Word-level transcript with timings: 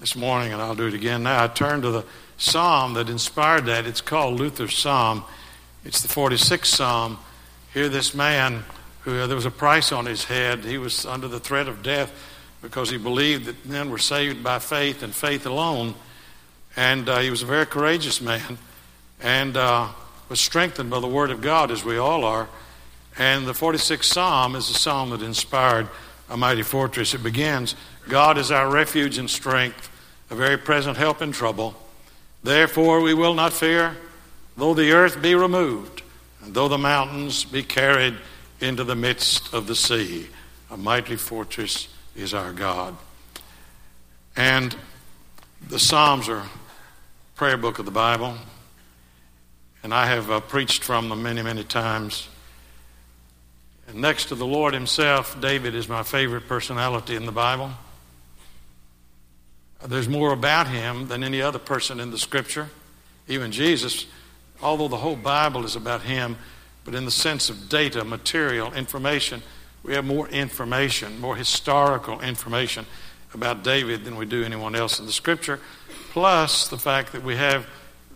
this 0.00 0.14
morning, 0.14 0.52
and 0.52 0.62
I'll 0.62 0.76
do 0.76 0.86
it 0.86 0.94
again 0.94 1.24
now. 1.24 1.42
I 1.42 1.48
turn 1.48 1.82
to 1.82 1.90
the 1.90 2.04
psalm 2.36 2.94
that 2.94 3.08
inspired 3.08 3.66
that. 3.66 3.84
It's 3.84 4.00
called 4.00 4.38
Luther's 4.38 4.76
Psalm. 4.76 5.24
It's 5.84 6.02
the 6.02 6.08
46th 6.08 6.66
Psalm. 6.66 7.18
Here, 7.74 7.88
this 7.88 8.14
man 8.14 8.62
who 9.00 9.18
uh, 9.18 9.26
there 9.26 9.34
was 9.34 9.44
a 9.44 9.50
price 9.50 9.90
on 9.90 10.06
his 10.06 10.24
head, 10.24 10.64
he 10.64 10.78
was 10.78 11.04
under 11.04 11.26
the 11.26 11.40
threat 11.40 11.66
of 11.66 11.82
death 11.82 12.12
because 12.62 12.90
he 12.90 12.96
believed 12.96 13.46
that 13.46 13.66
men 13.66 13.90
were 13.90 13.98
saved 13.98 14.42
by 14.44 14.60
faith 14.60 15.02
and 15.02 15.12
faith 15.12 15.46
alone. 15.46 15.94
And 16.76 17.08
uh, 17.08 17.18
he 17.18 17.30
was 17.30 17.42
a 17.42 17.46
very 17.46 17.66
courageous 17.66 18.20
man 18.20 18.58
and 19.20 19.56
uh, 19.56 19.88
was 20.28 20.40
strengthened 20.40 20.90
by 20.90 21.00
the 21.00 21.08
Word 21.08 21.32
of 21.32 21.40
God, 21.40 21.72
as 21.72 21.84
we 21.84 21.98
all 21.98 22.24
are. 22.24 22.48
And 23.18 23.48
the 23.48 23.52
46th 23.52 24.04
Psalm 24.04 24.54
is 24.54 24.70
a 24.70 24.74
psalm 24.74 25.10
that 25.10 25.22
inspired 25.22 25.88
a 26.30 26.36
mighty 26.36 26.62
fortress. 26.62 27.14
It 27.14 27.22
begins 27.24 27.74
God 28.08 28.38
is 28.38 28.50
our 28.50 28.68
refuge 28.68 29.18
and 29.18 29.28
strength, 29.28 29.90
a 30.30 30.34
very 30.34 30.56
present 30.56 30.96
help 30.96 31.20
in 31.20 31.32
trouble. 31.32 31.74
Therefore, 32.42 33.00
we 33.00 33.14
will 33.14 33.34
not 33.34 33.52
fear, 33.52 33.96
though 34.56 34.74
the 34.74 34.92
earth 34.92 35.20
be 35.20 35.34
removed, 35.34 36.02
and 36.42 36.54
though 36.54 36.68
the 36.68 36.78
mountains 36.78 37.44
be 37.44 37.62
carried 37.62 38.14
into 38.60 38.84
the 38.84 38.96
midst 38.96 39.52
of 39.52 39.66
the 39.66 39.74
sea. 39.74 40.28
A 40.70 40.76
mighty 40.76 41.16
fortress 41.16 41.88
is 42.16 42.34
our 42.34 42.52
God. 42.52 42.96
And 44.36 44.74
the 45.68 45.78
Psalms 45.78 46.28
are 46.28 46.44
prayer 47.34 47.56
book 47.56 47.78
of 47.78 47.84
the 47.84 47.90
Bible, 47.90 48.36
and 49.82 49.92
I 49.92 50.06
have 50.06 50.30
uh, 50.30 50.40
preached 50.40 50.82
from 50.82 51.08
them 51.08 51.22
many, 51.22 51.42
many 51.42 51.64
times. 51.64 52.28
And 53.86 54.00
next 54.00 54.26
to 54.26 54.34
the 54.34 54.46
Lord 54.46 54.74
Himself, 54.74 55.40
David 55.40 55.74
is 55.74 55.88
my 55.88 56.02
favorite 56.02 56.48
personality 56.48 57.14
in 57.14 57.26
the 57.26 57.32
Bible. 57.32 57.70
There's 59.86 60.08
more 60.08 60.32
about 60.32 60.68
him 60.68 61.08
than 61.08 61.22
any 61.22 61.40
other 61.40 61.58
person 61.58 62.00
in 62.00 62.10
the 62.10 62.18
Scripture. 62.18 62.68
Even 63.28 63.52
Jesus, 63.52 64.06
although 64.62 64.88
the 64.88 64.96
whole 64.96 65.16
Bible 65.16 65.64
is 65.64 65.76
about 65.76 66.02
him, 66.02 66.36
but 66.84 66.94
in 66.94 67.04
the 67.04 67.10
sense 67.10 67.50
of 67.50 67.68
data, 67.68 68.04
material, 68.04 68.72
information, 68.72 69.42
we 69.82 69.94
have 69.94 70.04
more 70.04 70.28
information, 70.28 71.20
more 71.20 71.36
historical 71.36 72.20
information 72.20 72.86
about 73.34 73.62
David 73.62 74.04
than 74.04 74.16
we 74.16 74.26
do 74.26 74.42
anyone 74.42 74.74
else 74.74 74.98
in 74.98 75.06
the 75.06 75.12
Scripture. 75.12 75.60
Plus, 76.10 76.68
the 76.68 76.78
fact 76.78 77.12
that 77.12 77.22
we 77.22 77.36
have 77.36 77.66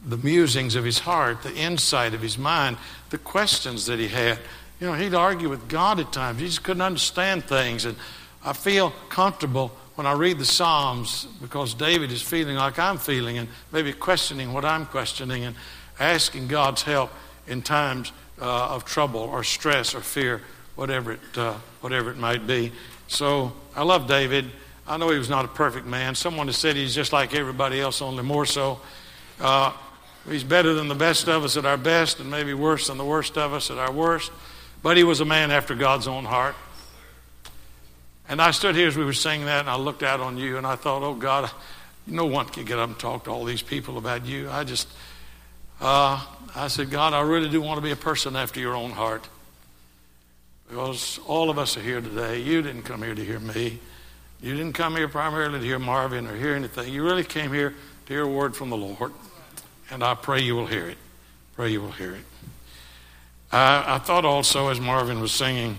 the 0.05 0.17
musings 0.17 0.75
of 0.75 0.85
his 0.85 1.01
heart, 1.01 1.43
the 1.43 1.55
insight 1.55 2.15
of 2.15 2.23
his 2.23 2.37
mind, 2.37 2.77
the 3.11 3.19
questions 3.19 3.87
that 3.87 3.99
he 3.99 4.09
had. 4.09 4.39
You 4.81 4.89
know, 4.89 4.95
he'd 4.95 5.15
argue 5.15 5.49
with 5.49 5.69
God 5.69 6.01
at 6.01 6.13
times. 6.13 6.41
He 6.41 6.47
just 6.47 6.65
couldn't 6.65 6.83
understand 6.83 7.45
things. 7.45 7.85
And 7.85 7.97
I 8.45 8.53
feel 8.53 8.93
comfortable 9.09 9.71
when 10.03 10.13
I 10.13 10.19
read 10.19 10.39
the 10.41 10.45
Psalms 10.45 11.29
because 11.41 11.75
David 11.75 12.11
is 12.11 12.21
feeling 12.21 12.57
like 12.57 12.77
I'm 12.77 12.99
feeling 12.99 13.39
and 13.39 13.47
maybe 13.71 13.93
questioning 13.93 14.53
what 14.53 14.65
I'm 14.65 14.85
questioning 14.85 15.45
and 15.45 15.55
asking 16.01 16.49
God's 16.49 16.83
help 16.83 17.13
in 17.47 17.63
times 17.63 18.11
uh, 18.41 18.75
of 18.75 18.85
trouble 18.85 19.21
or 19.21 19.45
stress 19.45 19.95
or 19.95 20.01
fear, 20.01 20.43
whatever 20.75 21.13
it, 21.13 21.21
uh, 21.37 21.55
whatever 21.83 22.11
it 22.11 22.17
might 22.17 22.49
be. 22.49 22.73
So 23.07 23.53
I 23.77 23.85
love 23.85 24.09
David. 24.09 24.47
I 24.89 24.97
know 24.97 25.09
he 25.09 25.19
was 25.19 25.31
not 25.31 25.45
a 25.45 25.49
perfect 25.49 25.87
man. 25.87 26.17
Someone 26.17 26.49
has 26.49 26.57
said 26.57 26.75
he's 26.75 26.97
just 26.97 27.13
like 27.13 27.33
everybody 27.33 27.81
else, 27.81 28.03
only 28.03 28.25
more 28.25 28.45
so. 28.45 28.81
Uh, 29.39 29.73
he's 30.29 30.43
better 30.43 30.75
than 30.75 30.89
the 30.89 30.97
best 30.97 31.29
of 31.29 31.45
us 31.45 31.57
at 31.57 31.65
our 31.65 31.77
best, 31.77 32.19
and 32.19 32.29
maybe 32.29 32.55
worse 32.55 32.89
than 32.89 32.99
the 32.99 33.05
worst 33.05 33.39
of 33.39 33.53
us 33.53 33.71
at 33.71 33.79
our 33.79 33.93
worst. 33.93 34.33
But 34.83 34.97
he 34.97 35.05
was 35.05 35.21
a 35.21 35.25
man 35.25 35.53
after 35.53 35.77
God's 35.77 36.09
own 36.09 36.25
heart. 36.25 36.57
And 38.33 38.41
I 38.41 38.51
stood 38.53 38.75
here 38.77 38.89
as 38.89 38.97
we 38.97 39.05
were 39.05 39.13
saying 39.13 39.45
that, 39.45 39.61
and 39.61 39.69
I 39.69 39.77
looked 39.77 40.03
out 40.03 40.21
on 40.21 40.39
you, 40.39 40.57
and 40.57 40.67
I 40.67 40.75
thought, 40.75 41.03
oh, 41.03 41.13
God, 41.13 41.51
no 42.07 42.25
one 42.25 42.47
can 42.47 42.65
get 42.65 42.79
up 42.79 42.89
and 42.89 42.99
talk 42.99 43.25
to 43.25 43.31
all 43.31 43.45
these 43.45 43.61
people 43.61 43.99
about 43.99 44.25
you. 44.25 44.49
I 44.49 44.65
just, 44.65 44.89
uh, 45.83 46.19
I 46.55 46.69
said, 46.69 46.89
God, 46.89 47.13
I 47.13 47.21
really 47.21 47.51
do 47.51 47.61
want 47.61 47.77
to 47.77 47.83
be 47.83 47.91
a 47.91 47.97
person 47.97 48.35
after 48.35 48.59
your 48.59 48.75
own 48.75 48.91
heart. 48.91 49.29
Because 50.67 51.21
all 51.27 51.51
of 51.51 51.59
us 51.59 51.77
are 51.77 51.83
here 51.83 52.01
today. 52.01 52.41
You 52.41 52.63
didn't 52.63 52.85
come 52.85 53.03
here 53.03 53.15
to 53.15 53.23
hear 53.23 53.39
me. 53.39 53.79
You 54.41 54.57
didn't 54.57 54.73
come 54.73 54.97
here 54.97 55.09
primarily 55.09 55.59
to 55.59 55.65
hear 55.67 55.79
Marvin 55.79 56.27
or 56.27 56.35
hear 56.35 56.55
anything. 56.55 56.91
You 56.91 57.05
really 57.05 57.25
came 57.25 57.53
here 57.53 57.75
to 58.07 58.13
hear 58.15 58.23
a 58.23 58.27
word 58.27 58.57
from 58.57 58.71
the 58.71 58.79
Lord. 58.79 59.13
And 59.91 60.03
I 60.03 60.15
pray 60.15 60.41
you 60.41 60.57
will 60.57 60.69
hear 60.69 60.89
it. 60.89 60.97
Pray 61.55 61.69
you 61.69 61.83
will 61.83 61.93
hear 61.93 62.15
it. 62.15 62.25
I, 63.53 63.97
I 63.97 63.99
thought 63.99 64.25
also, 64.25 64.71
as 64.71 64.81
Marvin 64.81 65.21
was 65.21 65.33
singing, 65.33 65.77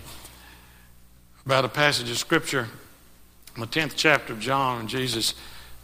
about 1.46 1.66
a 1.66 1.70
passage 1.70 2.10
of 2.10 2.18
Scripture 2.18 2.70
in 3.56 3.62
the 3.62 3.68
10th 3.68 3.94
chapter 3.98 4.32
of 4.32 4.40
John, 4.40 4.80
and 4.80 4.88
Jesus 4.88 5.34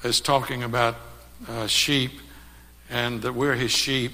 is 0.03 0.21
talking 0.21 0.63
about 0.63 0.95
uh, 1.49 1.67
sheep 1.67 2.13
and 2.89 3.21
that 3.23 3.33
we're 3.33 3.55
his 3.55 3.71
sheep. 3.71 4.13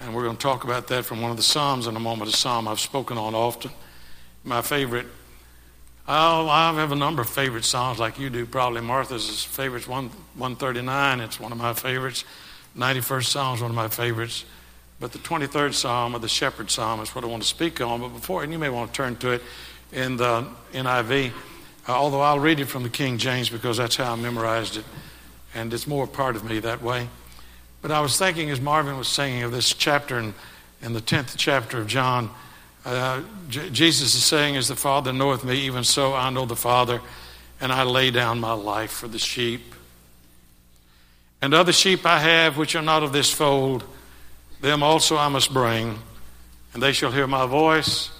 And 0.00 0.14
we're 0.14 0.24
going 0.24 0.36
to 0.36 0.42
talk 0.42 0.64
about 0.64 0.88
that 0.88 1.04
from 1.04 1.20
one 1.20 1.30
of 1.30 1.36
the 1.36 1.42
Psalms 1.42 1.86
in 1.86 1.94
a 1.94 2.00
moment, 2.00 2.32
a 2.32 2.36
psalm 2.36 2.66
I've 2.66 2.80
spoken 2.80 3.18
on 3.18 3.34
often. 3.34 3.70
My 4.44 4.62
favorite, 4.62 5.06
I'll, 6.08 6.48
I 6.48 6.72
have 6.72 6.90
a 6.90 6.96
number 6.96 7.22
of 7.22 7.28
favorite 7.28 7.64
psalms 7.64 7.98
like 8.00 8.18
you 8.18 8.30
do, 8.30 8.46
probably. 8.46 8.80
Martha's 8.80 9.44
favorite, 9.44 9.86
one, 9.86 10.08
139, 10.36 11.20
it's 11.20 11.38
one 11.38 11.52
of 11.52 11.58
my 11.58 11.74
favorites. 11.74 12.24
91st 12.76 13.24
Psalm 13.24 13.56
is 13.56 13.60
one 13.60 13.70
of 13.70 13.76
my 13.76 13.88
favorites. 13.88 14.46
But 14.98 15.12
the 15.12 15.18
23rd 15.18 15.74
Psalm, 15.74 16.16
or 16.16 16.18
the 16.18 16.28
Shepherd 16.28 16.70
Psalm, 16.70 17.00
is 17.00 17.14
what 17.14 17.24
I 17.24 17.26
want 17.26 17.42
to 17.42 17.48
speak 17.48 17.80
on. 17.80 18.00
But 18.00 18.08
before, 18.08 18.42
and 18.42 18.52
you 18.52 18.58
may 18.58 18.70
want 18.70 18.92
to 18.92 18.96
turn 18.96 19.16
to 19.16 19.32
it, 19.32 19.42
in 19.92 20.16
the 20.16 20.46
NIV, 20.72 21.30
uh, 21.88 21.92
although 21.92 22.22
I'll 22.22 22.40
read 22.40 22.60
it 22.60 22.66
from 22.66 22.82
the 22.82 22.88
King 22.88 23.18
James 23.18 23.48
because 23.50 23.76
that's 23.76 23.96
how 23.96 24.12
I 24.12 24.16
memorized 24.16 24.78
it, 24.78 24.84
and 25.54 25.72
it's 25.72 25.86
more 25.86 26.04
a 26.04 26.08
part 26.08 26.34
of 26.34 26.44
me 26.44 26.58
that 26.60 26.82
way. 26.82 27.08
But 27.82 27.90
I 27.90 28.00
was 28.00 28.16
thinking 28.16 28.50
as 28.50 28.60
Marvin 28.60 28.96
was 28.96 29.08
singing 29.08 29.42
of 29.42 29.52
this 29.52 29.74
chapter 29.74 30.18
in, 30.18 30.34
in 30.80 30.92
the 30.92 31.00
10th 31.00 31.34
chapter 31.36 31.78
of 31.78 31.86
John, 31.86 32.30
uh, 32.84 33.22
J- 33.48 33.70
Jesus 33.70 34.14
is 34.14 34.24
saying, 34.24 34.56
As 34.56 34.68
the 34.68 34.76
Father 34.76 35.12
knoweth 35.12 35.44
me, 35.44 35.56
even 35.66 35.84
so 35.84 36.14
I 36.14 36.30
know 36.30 36.46
the 36.46 36.56
Father, 36.56 37.00
and 37.60 37.70
I 37.70 37.82
lay 37.82 38.10
down 38.10 38.40
my 38.40 38.54
life 38.54 38.92
for 38.92 39.08
the 39.08 39.18
sheep. 39.18 39.74
And 41.42 41.52
other 41.54 41.72
sheep 41.72 42.06
I 42.06 42.20
have 42.20 42.56
which 42.56 42.76
are 42.76 42.82
not 42.82 43.02
of 43.02 43.12
this 43.12 43.32
fold, 43.32 43.84
them 44.60 44.82
also 44.82 45.16
I 45.16 45.28
must 45.28 45.52
bring, 45.52 45.98
and 46.72 46.82
they 46.82 46.92
shall 46.92 47.10
hear 47.10 47.26
my 47.26 47.46
voice 47.46 48.10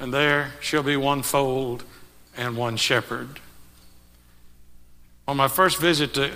and 0.00 0.14
there 0.14 0.54
shall 0.60 0.82
be 0.82 0.96
one 0.96 1.22
fold 1.22 1.84
and 2.34 2.56
one 2.56 2.76
shepherd. 2.76 3.38
On 5.28 5.36
my 5.36 5.46
first 5.46 5.78
visit 5.78 6.14
to 6.14 6.32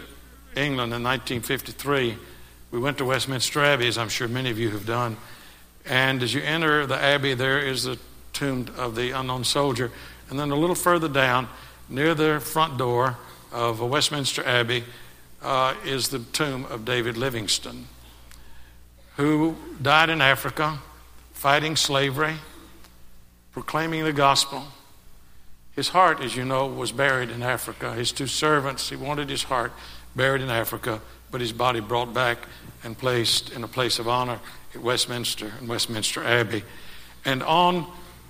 England 0.55 0.93
in 0.93 1.03
1953, 1.03 2.17
we 2.71 2.79
went 2.79 2.99
to 2.99 3.07
Westminster 3.07 3.65
Abbey, 3.65 3.89
as 3.89 3.97
I'm 3.97 4.11
sure 4.11 4.29
many 4.29 4.51
of 4.51 4.59
you 4.59 4.71
have 4.71 4.87
done. 4.87 5.17
And 5.87 6.23
as 6.23 6.35
you 6.35 6.43
enter 6.43 6.87
the 6.87 7.03
Abbey, 7.03 7.35
there 7.35 7.59
is 7.59 7.85
the 7.85 7.99
tomb 8.35 8.67
of 8.77 8.97
the 8.97 9.13
unknown 9.13 9.45
soldier. 9.45 9.91
And 10.29 10.39
then 10.39 10.51
a 10.51 10.57
little 10.57 10.77
further 10.77 11.09
down, 11.09 11.49
near 11.89 12.15
the 12.15 12.41
front 12.41 12.77
door 12.77 13.17
of 13.51 13.81
Westminster 13.81 14.45
Abbey, 14.45 14.85
uh, 15.43 15.75
is 15.85 16.09
the 16.09 16.19
tomb 16.19 16.67
of 16.67 16.85
David 16.85 17.17
Livingstone, 17.17 17.87
who 19.17 19.57
died 19.81 20.11
in 20.11 20.21
Africa 20.21 20.79
fighting 21.33 21.77
slavery 21.77 22.37
proclaiming 23.55 24.03
the 24.05 24.13
gospel. 24.13 24.65
His 25.77 25.89
heart, 25.89 26.21
as 26.21 26.37
you 26.37 26.45
know, 26.45 26.67
was 26.67 26.91
buried 26.91 27.31
in 27.31 27.43
Africa. 27.43 27.95
His 27.95 28.11
two 28.11 28.27
servants, 28.27 28.91
he 28.91 28.97
wanted 28.97 29.31
his 29.31 29.45
heart 29.45 29.73
buried 30.15 30.43
in 30.43 30.51
Africa, 30.51 31.01
but 31.31 31.41
his 31.41 31.53
body 31.53 31.81
brought 31.81 32.13
back 32.13 32.39
and 32.83 32.99
placed 32.99 33.53
in 33.53 33.63
a 33.63 33.69
place 33.69 34.01
of 34.01 34.09
honor 34.09 34.41
at 34.75 34.83
Westminster 34.83 35.53
and 35.59 35.69
Westminster 35.69 36.25
Abbey. 36.25 36.65
And 37.25 37.43
on 37.45 37.87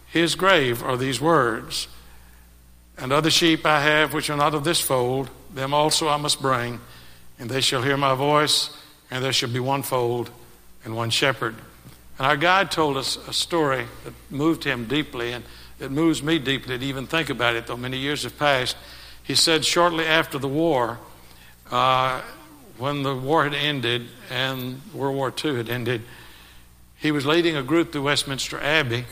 his 0.06 0.34
grave 0.34 0.82
are 0.82 0.96
these 0.96 1.20
words 1.20 1.88
And 2.96 3.12
other 3.12 3.30
sheep 3.30 3.66
I 3.66 3.80
have 3.80 4.14
which 4.14 4.30
are 4.30 4.36
not 4.36 4.54
of 4.54 4.62
this 4.62 4.80
fold, 4.80 5.28
them 5.52 5.74
also 5.74 6.06
I 6.06 6.16
must 6.16 6.40
bring, 6.40 6.80
and 7.40 7.50
they 7.50 7.60
shall 7.60 7.82
hear 7.82 7.96
my 7.96 8.14
voice, 8.14 8.70
and 9.10 9.24
there 9.24 9.32
shall 9.32 9.50
be 9.50 9.58
one 9.58 9.82
fold 9.82 10.30
and 10.84 10.94
one 10.94 11.10
shepherd. 11.10 11.56
And 12.18 12.26
our 12.26 12.36
guide 12.36 12.70
told 12.70 12.96
us 12.96 13.16
a 13.28 13.32
story 13.32 13.86
that 14.04 14.14
moved 14.30 14.64
him 14.64 14.86
deeply, 14.86 15.32
and 15.32 15.44
it 15.80 15.90
moves 15.90 16.22
me 16.22 16.38
deeply 16.38 16.78
to 16.78 16.84
even 16.84 17.06
think 17.06 17.28
about 17.28 17.56
it, 17.56 17.66
though 17.66 17.76
many 17.76 17.98
years 17.98 18.22
have 18.22 18.38
passed. 18.38 18.76
He 19.22 19.34
said 19.34 19.64
shortly 19.64 20.06
after 20.06 20.38
the 20.38 20.48
war, 20.48 20.98
uh, 21.70 22.20
when 22.78 23.02
the 23.02 23.14
war 23.14 23.44
had 23.44 23.54
ended 23.54 24.08
and 24.30 24.80
World 24.92 25.16
War 25.16 25.32
II 25.44 25.56
had 25.56 25.68
ended, 25.68 26.02
he 26.96 27.10
was 27.10 27.26
leading 27.26 27.56
a 27.56 27.62
group 27.62 27.92
to 27.92 28.02
Westminster 28.02 28.60
Abbey, 28.60 29.06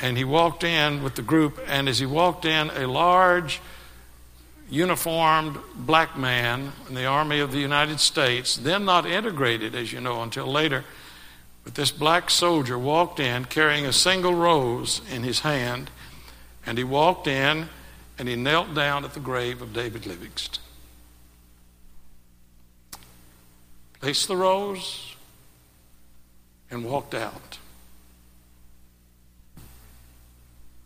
and 0.00 0.16
he 0.16 0.24
walked 0.24 0.64
in 0.64 1.02
with 1.02 1.14
the 1.14 1.22
group, 1.22 1.60
and 1.66 1.88
as 1.88 1.98
he 1.98 2.06
walked 2.06 2.44
in, 2.44 2.70
a 2.70 2.86
large, 2.86 3.60
uniformed 4.70 5.58
black 5.76 6.16
man 6.16 6.72
in 6.88 6.94
the 6.94 7.04
Army 7.04 7.40
of 7.40 7.52
the 7.52 7.58
United 7.58 8.00
States, 8.00 8.56
then 8.56 8.84
not 8.84 9.06
integrated, 9.06 9.74
as 9.74 9.92
you 9.92 10.00
know, 10.00 10.22
until 10.22 10.46
later, 10.46 10.84
but 11.64 11.74
this 11.74 11.90
black 11.90 12.30
soldier 12.30 12.78
walked 12.78 13.18
in 13.18 13.46
carrying 13.46 13.86
a 13.86 13.92
single 13.92 14.34
rose 14.34 15.00
in 15.10 15.22
his 15.22 15.40
hand, 15.40 15.90
and 16.64 16.78
he 16.78 16.84
walked 16.84 17.26
in 17.26 17.68
and 18.18 18.28
he 18.28 18.36
knelt 18.36 18.74
down 18.74 19.04
at 19.04 19.14
the 19.14 19.20
grave 19.20 19.60
of 19.60 19.72
David 19.72 20.06
Livingstone. 20.06 20.62
Placed 24.00 24.28
the 24.28 24.36
rose, 24.36 25.14
and 26.74 26.84
walked 26.84 27.14
out. 27.14 27.58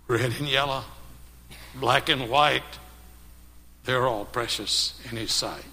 Red 0.06 0.32
and 0.38 0.48
yellow, 0.48 0.84
black 1.74 2.08
and 2.08 2.28
white, 2.28 2.62
they're 3.84 4.06
all 4.06 4.24
precious 4.26 5.00
in 5.10 5.16
His 5.16 5.32
sight. 5.32 5.64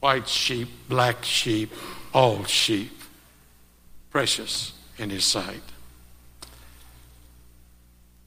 White 0.00 0.28
sheep, 0.28 0.68
black 0.88 1.24
sheep, 1.24 1.70
all 2.14 2.44
sheep, 2.44 2.97
precious 4.10 4.72
in 4.98 5.10
His 5.10 5.24
sight. 5.24 5.62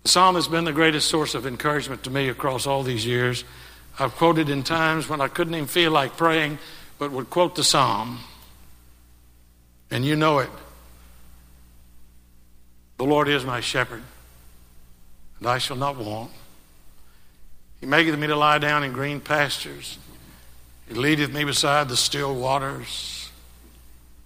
The 0.04 0.10
psalm 0.10 0.36
has 0.36 0.48
been 0.48 0.66
the 0.66 0.72
greatest 0.72 1.10
source 1.10 1.36
of 1.36 1.46
encouragement 1.46 2.04
to 2.04 2.10
me 2.10 2.30
across 2.30 2.66
all 2.66 2.84
these 2.84 3.06
years. 3.06 3.44
I've 4.00 4.16
quoted 4.16 4.50
in 4.50 4.64
times 4.64 5.08
when 5.08 5.22
I 5.22 5.28
couldn't 5.28 5.54
even 5.54 5.68
feel 5.68 5.92
like 5.92 6.18
praying, 6.18 6.58
but 6.98 7.12
would 7.12 7.30
quote 7.30 7.56
the 7.56 7.64
psalm. 7.64 8.20
And 9.92 10.06
you 10.06 10.16
know 10.16 10.40
it. 10.40 10.50
The 12.98 13.04
Lord 13.06 13.28
is 13.28 13.44
my 13.46 13.62
shepherd, 13.62 14.04
and 15.40 15.48
I 15.48 15.58
shall 15.58 15.76
not 15.76 15.98
want. 15.98 16.32
He 17.80 17.88
maketh 17.88 18.18
me 18.18 18.28
to 18.28 18.36
lie 18.36 18.60
down 18.60 18.84
in 18.84 18.94
green 18.94 19.20
pastures. 19.20 19.98
He 20.88 20.94
leadeth 20.94 21.34
me 21.34 21.44
beside 21.44 21.90
the 21.90 21.98
still 21.98 22.36
waters. 22.36 23.21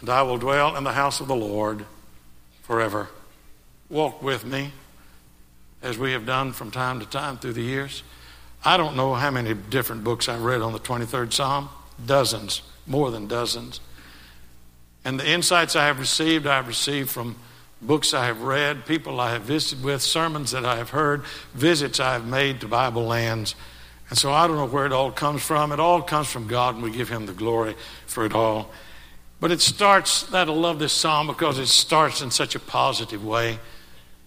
and 0.00 0.08
I 0.08 0.22
will 0.22 0.38
dwell 0.38 0.76
in 0.76 0.84
the 0.84 0.92
house 0.92 1.20
of 1.20 1.28
the 1.28 1.36
Lord 1.36 1.84
forever 2.62 3.08
walk 3.88 4.22
with 4.22 4.44
me 4.44 4.70
as 5.82 5.98
we 5.98 6.12
have 6.12 6.24
done 6.24 6.52
from 6.52 6.70
time 6.70 7.00
to 7.00 7.06
time 7.06 7.36
through 7.36 7.54
the 7.54 7.62
years. 7.62 8.02
I 8.64 8.76
don't 8.76 8.96
know 8.96 9.14
how 9.14 9.30
many 9.30 9.54
different 9.54 10.04
books 10.04 10.28
I've 10.28 10.42
read 10.42 10.62
on 10.62 10.72
the 10.72 10.78
23rd 10.78 11.32
Psalm, 11.32 11.68
dozens, 12.04 12.62
more 12.86 13.10
than 13.10 13.26
dozens. 13.26 13.80
And 15.04 15.18
the 15.18 15.28
insights 15.28 15.76
I 15.76 15.86
have 15.86 15.98
received, 15.98 16.46
I 16.46 16.56
have 16.56 16.68
received 16.68 17.10
from 17.10 17.36
books 17.80 18.12
I 18.12 18.26
have 18.26 18.42
read, 18.42 18.84
people 18.84 19.18
I 19.18 19.32
have 19.32 19.42
visited 19.42 19.82
with, 19.82 20.02
sermons 20.02 20.50
that 20.50 20.66
I 20.66 20.76
have 20.76 20.90
heard, 20.90 21.24
visits 21.54 21.98
I 21.98 22.12
have 22.12 22.26
made 22.26 22.60
to 22.60 22.68
Bible 22.68 23.04
lands. 23.04 23.54
And 24.10 24.18
so 24.18 24.30
I 24.30 24.46
don't 24.46 24.56
know 24.56 24.66
where 24.66 24.86
it 24.86 24.92
all 24.92 25.10
comes 25.10 25.42
from. 25.42 25.72
It 25.72 25.80
all 25.80 26.02
comes 26.02 26.28
from 26.28 26.46
God, 26.46 26.74
and 26.74 26.84
we 26.84 26.90
give 26.90 27.08
Him 27.08 27.24
the 27.24 27.32
glory 27.32 27.76
for 28.06 28.26
it 28.26 28.34
all. 28.34 28.70
But 29.40 29.50
it 29.50 29.62
starts, 29.62 30.24
that'll 30.24 30.54
love 30.54 30.78
this 30.78 30.92
psalm 30.92 31.26
because 31.26 31.58
it 31.58 31.66
starts 31.66 32.20
in 32.20 32.30
such 32.30 32.54
a 32.54 32.60
positive 32.60 33.24
way. 33.24 33.58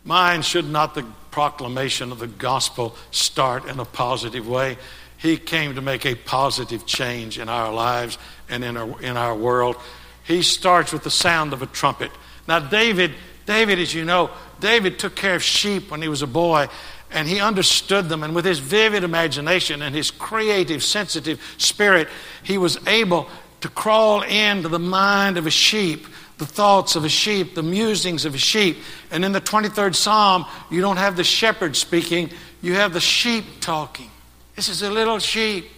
Mine 0.04 0.42
should 0.42 0.70
not 0.70 0.96
the 0.96 1.06
proclamation 1.32 2.12
of 2.12 2.20
the 2.20 2.28
gospel 2.28 2.96
start 3.12 3.66
in 3.66 3.80
a 3.80 3.86
positive 3.86 4.48
way. 4.48 4.78
He 5.18 5.38
came 5.38 5.76
to 5.76 5.82
make 5.82 6.06
a 6.06 6.16
positive 6.16 6.86
change 6.86 7.40
in 7.40 7.48
our 7.48 7.72
lives 7.72 8.18
and 8.50 8.64
in 8.64 8.76
our, 8.76 9.02
in 9.02 9.16
our 9.16 9.36
world. 9.36 9.78
He 10.24 10.42
starts 10.42 10.92
with 10.92 11.04
the 11.04 11.12
sound 11.12 11.54
of 11.54 11.62
a 11.62 11.68
trumpet. 11.68 12.12
Now, 12.48 12.60
David, 12.60 13.12
David, 13.46 13.80
as 13.80 13.94
you 13.94 14.04
know, 14.04 14.32
David 14.60 15.00
took 15.00 15.16
care 15.16 15.36
of 15.36 15.44
sheep 15.44 15.92
when 15.92 16.02
he 16.02 16.08
was 16.08 16.22
a 16.22 16.28
boy, 16.28 16.68
and 17.12 17.28
he 17.28 17.40
understood 17.40 18.10
them. 18.10 18.24
And 18.24 18.36
with 18.36 18.46
his 18.46 18.60
vivid 18.60 19.04
imagination 19.04 19.82
and 19.82 19.96
his 19.96 20.12
creative, 20.12 20.84
sensitive 20.84 21.42
spirit, 21.58 22.10
he 22.44 22.58
was 22.58 22.78
able 22.88 23.30
to 23.64 23.70
crawl 23.70 24.22
into 24.22 24.70
the 24.70 24.80
mind 24.80 25.38
of 25.38 25.48
a 25.48 25.52
sheep 25.52 26.06
the 26.38 26.46
thoughts 26.46 26.96
of 26.96 27.06
a 27.06 27.10
sheep, 27.10 27.56
the 27.56 27.64
musings 27.64 28.26
of 28.26 28.36
a 28.36 28.38
sheep. 28.38 28.78
And 29.12 29.24
in 29.24 29.32
the 29.32 29.42
23rd 29.42 29.96
Psalm, 29.96 30.46
you 30.70 30.82
don't 30.82 30.98
have 30.98 31.16
the 31.16 31.24
shepherd 31.24 31.76
speaking, 31.76 32.32
you 32.62 32.74
have 32.74 32.92
the 32.92 33.00
sheep 33.00 33.46
talking. 33.62 34.10
This 34.56 34.68
is 34.68 34.82
a 34.82 34.90
little 34.90 35.20
sheep. 35.20 35.70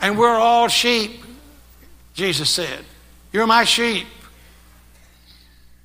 And 0.00 0.18
we're 0.18 0.28
all 0.28 0.68
sheep, 0.68 1.24
Jesus 2.14 2.50
said. 2.50 2.84
You're 3.32 3.46
my 3.46 3.64
sheep. 3.64 4.06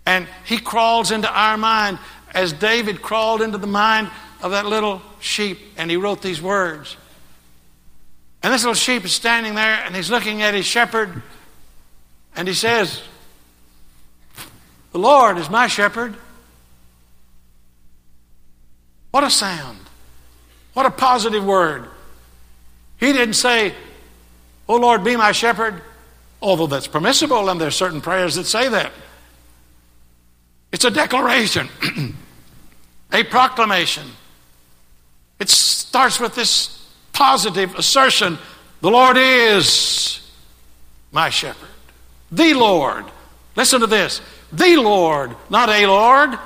And 0.05 0.27
he 0.45 0.57
crawls 0.59 1.09
into 1.11 1.31
our 1.31 1.57
mind 1.57 1.97
as 2.33 2.53
David 2.53 3.01
crawled 3.01 3.41
into 3.41 3.57
the 3.57 3.67
mind 3.67 4.09
of 4.41 4.51
that 4.51 4.65
little 4.65 5.01
sheep 5.19 5.59
and 5.77 5.89
he 5.89 5.97
wrote 5.97 6.21
these 6.21 6.41
words. 6.41 6.97
And 8.43 8.53
this 8.53 8.63
little 8.63 8.73
sheep 8.73 9.05
is 9.05 9.11
standing 9.11 9.55
there 9.55 9.83
and 9.85 9.95
he's 9.95 10.09
looking 10.09 10.41
at 10.41 10.53
his 10.53 10.65
shepherd 10.65 11.21
and 12.35 12.47
he 12.47 12.53
says, 12.53 13.01
the 14.91 14.99
Lord 14.99 15.37
is 15.37 15.49
my 15.49 15.67
shepherd. 15.67 16.15
What 19.11 19.23
a 19.23 19.29
sound. 19.29 19.79
What 20.73 20.85
a 20.85 20.91
positive 20.91 21.45
word. 21.45 21.87
He 22.97 23.11
didn't 23.13 23.33
say, 23.33 23.73
Oh 24.67 24.77
Lord, 24.77 25.03
be 25.03 25.15
my 25.15 25.31
shepherd, 25.31 25.81
although 26.41 26.67
that's 26.67 26.87
permissible, 26.87 27.49
and 27.49 27.59
there's 27.59 27.75
certain 27.75 27.99
prayers 27.99 28.35
that 28.35 28.45
say 28.45 28.69
that. 28.69 28.91
It's 30.71 30.85
a 30.85 30.91
declaration, 30.91 31.67
a 33.11 33.23
proclamation. 33.23 34.07
It 35.39 35.49
starts 35.49 36.19
with 36.19 36.35
this 36.35 36.80
positive 37.13 37.75
assertion 37.75 38.37
the 38.81 38.89
Lord 38.89 39.17
is 39.17 40.31
my 41.11 41.29
shepherd. 41.29 41.69
The 42.31 42.53
Lord. 42.53 43.05
Listen 43.55 43.81
to 43.81 43.87
this 43.87 44.21
the 44.51 44.77
Lord, 44.77 45.35
not 45.49 45.69
a 45.69 45.85
Lord. 45.85 46.37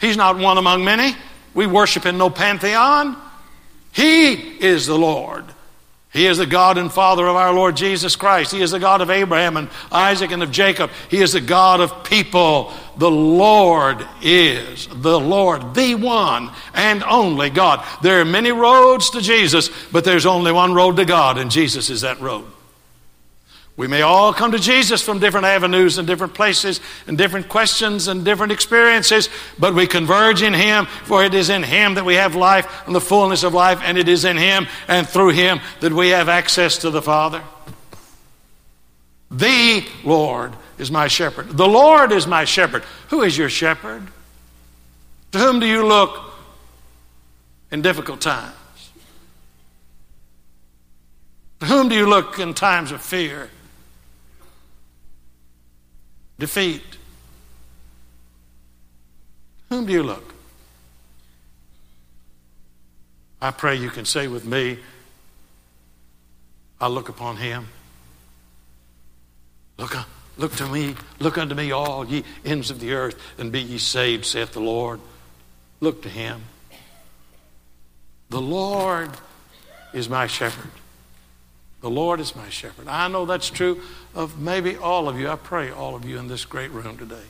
He's 0.00 0.16
not 0.16 0.38
one 0.38 0.58
among 0.58 0.84
many. 0.84 1.16
We 1.54 1.66
worship 1.66 2.06
in 2.06 2.18
no 2.18 2.30
pantheon. 2.30 3.16
He 3.92 4.32
is 4.32 4.86
the 4.86 4.96
Lord. 4.98 5.44
He 6.10 6.26
is 6.26 6.38
the 6.38 6.46
God 6.46 6.78
and 6.78 6.90
Father 6.90 7.26
of 7.26 7.36
our 7.36 7.52
Lord 7.52 7.76
Jesus 7.76 8.16
Christ. 8.16 8.52
He 8.52 8.62
is 8.62 8.70
the 8.70 8.78
God 8.78 9.02
of 9.02 9.10
Abraham 9.10 9.58
and 9.58 9.68
Isaac 9.92 10.30
and 10.30 10.42
of 10.42 10.50
Jacob. 10.50 10.90
He 11.10 11.18
is 11.18 11.34
the 11.34 11.40
God 11.40 11.80
of 11.80 12.02
people. 12.02 12.72
The 12.96 13.10
Lord 13.10 14.06
is 14.22 14.88
the 14.90 15.20
Lord, 15.20 15.74
the 15.74 15.94
one 15.96 16.50
and 16.72 17.04
only 17.04 17.50
God. 17.50 17.84
There 18.02 18.20
are 18.20 18.24
many 18.24 18.52
roads 18.52 19.10
to 19.10 19.20
Jesus, 19.20 19.70
but 19.92 20.04
there's 20.04 20.26
only 20.26 20.50
one 20.50 20.72
road 20.72 20.96
to 20.96 21.04
God, 21.04 21.36
and 21.36 21.50
Jesus 21.50 21.90
is 21.90 22.00
that 22.00 22.20
road. 22.20 22.46
We 23.78 23.86
may 23.86 24.02
all 24.02 24.34
come 24.34 24.50
to 24.50 24.58
Jesus 24.58 25.02
from 25.02 25.20
different 25.20 25.46
avenues 25.46 25.98
and 25.98 26.06
different 26.06 26.34
places 26.34 26.80
and 27.06 27.16
different 27.16 27.48
questions 27.48 28.08
and 28.08 28.24
different 28.24 28.50
experiences, 28.50 29.28
but 29.56 29.72
we 29.72 29.86
converge 29.86 30.42
in 30.42 30.52
Him, 30.52 30.86
for 31.04 31.24
it 31.24 31.32
is 31.32 31.48
in 31.48 31.62
Him 31.62 31.94
that 31.94 32.04
we 32.04 32.16
have 32.16 32.34
life 32.34 32.66
and 32.86 32.94
the 32.94 33.00
fullness 33.00 33.44
of 33.44 33.54
life, 33.54 33.78
and 33.84 33.96
it 33.96 34.08
is 34.08 34.24
in 34.24 34.36
Him 34.36 34.66
and 34.88 35.08
through 35.08 35.28
Him 35.28 35.60
that 35.78 35.92
we 35.92 36.08
have 36.08 36.28
access 36.28 36.78
to 36.78 36.90
the 36.90 37.00
Father. 37.00 37.40
The 39.30 39.86
Lord 40.02 40.54
is 40.78 40.90
my 40.90 41.06
shepherd. 41.06 41.50
The 41.50 41.68
Lord 41.68 42.10
is 42.10 42.26
my 42.26 42.44
shepherd. 42.44 42.82
Who 43.10 43.22
is 43.22 43.38
your 43.38 43.48
shepherd? 43.48 44.02
To 45.30 45.38
whom 45.38 45.60
do 45.60 45.66
you 45.66 45.86
look 45.86 46.34
in 47.70 47.82
difficult 47.82 48.20
times? 48.20 48.56
To 51.60 51.66
whom 51.66 51.88
do 51.88 51.94
you 51.94 52.06
look 52.06 52.40
in 52.40 52.54
times 52.54 52.90
of 52.90 53.00
fear? 53.00 53.50
Defeat. 56.38 56.82
Whom 59.68 59.86
do 59.86 59.92
you 59.92 60.02
look? 60.02 60.34
I 63.40 63.50
pray 63.50 63.76
you 63.76 63.90
can 63.90 64.04
say 64.04 64.26
with 64.26 64.44
me, 64.44 64.78
I 66.80 66.88
look 66.88 67.08
upon 67.08 67.36
him. 67.36 67.68
Look, 69.76 69.96
uh, 69.96 70.04
look 70.36 70.54
to 70.56 70.66
me, 70.66 70.94
look 71.20 71.38
unto 71.38 71.54
me, 71.54 71.70
all 71.70 72.04
ye 72.04 72.24
ends 72.44 72.70
of 72.70 72.80
the 72.80 72.94
earth, 72.94 73.16
and 73.38 73.52
be 73.52 73.60
ye 73.60 73.78
saved, 73.78 74.24
saith 74.24 74.52
the 74.52 74.60
Lord. 74.60 75.00
Look 75.80 76.02
to 76.02 76.08
him. 76.08 76.42
The 78.30 78.40
Lord 78.40 79.10
is 79.92 80.08
my 80.08 80.26
shepherd. 80.26 80.70
The 81.80 81.90
Lord 81.90 82.18
is 82.18 82.34
my 82.34 82.48
shepherd. 82.48 82.88
I 82.88 83.06
know 83.08 83.24
that's 83.24 83.50
true 83.50 83.80
of 84.14 84.40
maybe 84.40 84.76
all 84.76 85.08
of 85.08 85.18
you. 85.18 85.28
I 85.28 85.36
pray 85.36 85.70
all 85.70 85.94
of 85.94 86.04
you 86.04 86.18
in 86.18 86.26
this 86.26 86.44
great 86.44 86.72
room 86.72 86.96
today. 86.96 87.22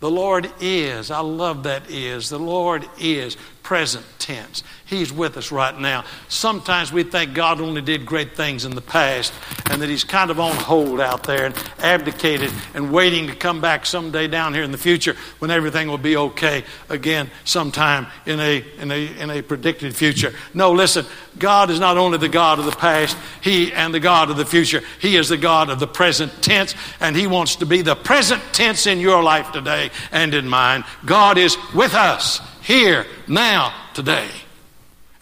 The 0.00 0.10
Lord 0.10 0.50
is. 0.60 1.10
I 1.10 1.20
love 1.20 1.62
that 1.62 1.90
is. 1.90 2.28
The 2.28 2.38
Lord 2.38 2.86
is 2.98 3.36
present 3.62 4.04
tense. 4.18 4.62
He's 4.84 5.10
with 5.10 5.38
us 5.38 5.50
right 5.50 5.76
now. 5.76 6.04
Sometimes 6.28 6.92
we 6.92 7.02
think 7.02 7.32
God 7.32 7.62
only 7.62 7.80
did 7.80 8.04
great 8.04 8.36
things 8.36 8.66
in 8.66 8.74
the 8.74 8.82
past 8.82 9.32
and 9.70 9.80
that 9.80 9.88
He's 9.88 10.04
kind 10.04 10.30
of 10.30 10.38
on 10.38 10.54
hold 10.54 11.00
out 11.00 11.22
there 11.22 11.46
and 11.46 11.54
abdicated 11.78 12.52
and 12.74 12.92
waiting 12.92 13.26
to 13.28 13.34
come 13.34 13.62
back 13.62 13.86
someday 13.86 14.28
down 14.28 14.52
here 14.52 14.62
in 14.62 14.70
the 14.70 14.78
future 14.78 15.16
when 15.38 15.50
everything 15.50 15.88
will 15.88 15.96
be 15.96 16.14
okay 16.16 16.64
again 16.90 17.30
sometime 17.44 18.06
in 18.26 18.38
a, 18.38 18.62
in 18.78 18.90
a, 18.92 19.18
in 19.18 19.30
a 19.30 19.40
predicted 19.40 19.96
future. 19.96 20.34
No, 20.52 20.72
listen, 20.72 21.06
God 21.38 21.70
is 21.70 21.80
not 21.80 21.96
only 21.96 22.18
the 22.18 22.28
God 22.28 22.58
of 22.58 22.66
the 22.66 22.72
past, 22.72 23.16
He 23.40 23.72
and 23.72 23.94
the 23.94 24.00
God 24.00 24.30
of 24.30 24.36
the 24.36 24.44
future. 24.44 24.82
He 25.00 25.16
is 25.16 25.30
the 25.30 25.38
God 25.38 25.70
of 25.70 25.80
the 25.80 25.86
present 25.86 26.42
tense, 26.42 26.74
and 27.00 27.16
He 27.16 27.26
wants 27.26 27.56
to 27.56 27.66
be 27.66 27.80
the 27.80 27.96
present 27.96 28.42
tense 28.52 28.86
in 28.86 29.00
your 29.00 29.22
life 29.22 29.50
today 29.52 29.83
and 30.12 30.34
in 30.34 30.48
mine. 30.48 30.84
God 31.04 31.38
is 31.38 31.56
with 31.74 31.94
us 31.94 32.40
here, 32.62 33.06
now, 33.28 33.74
today. 33.94 34.28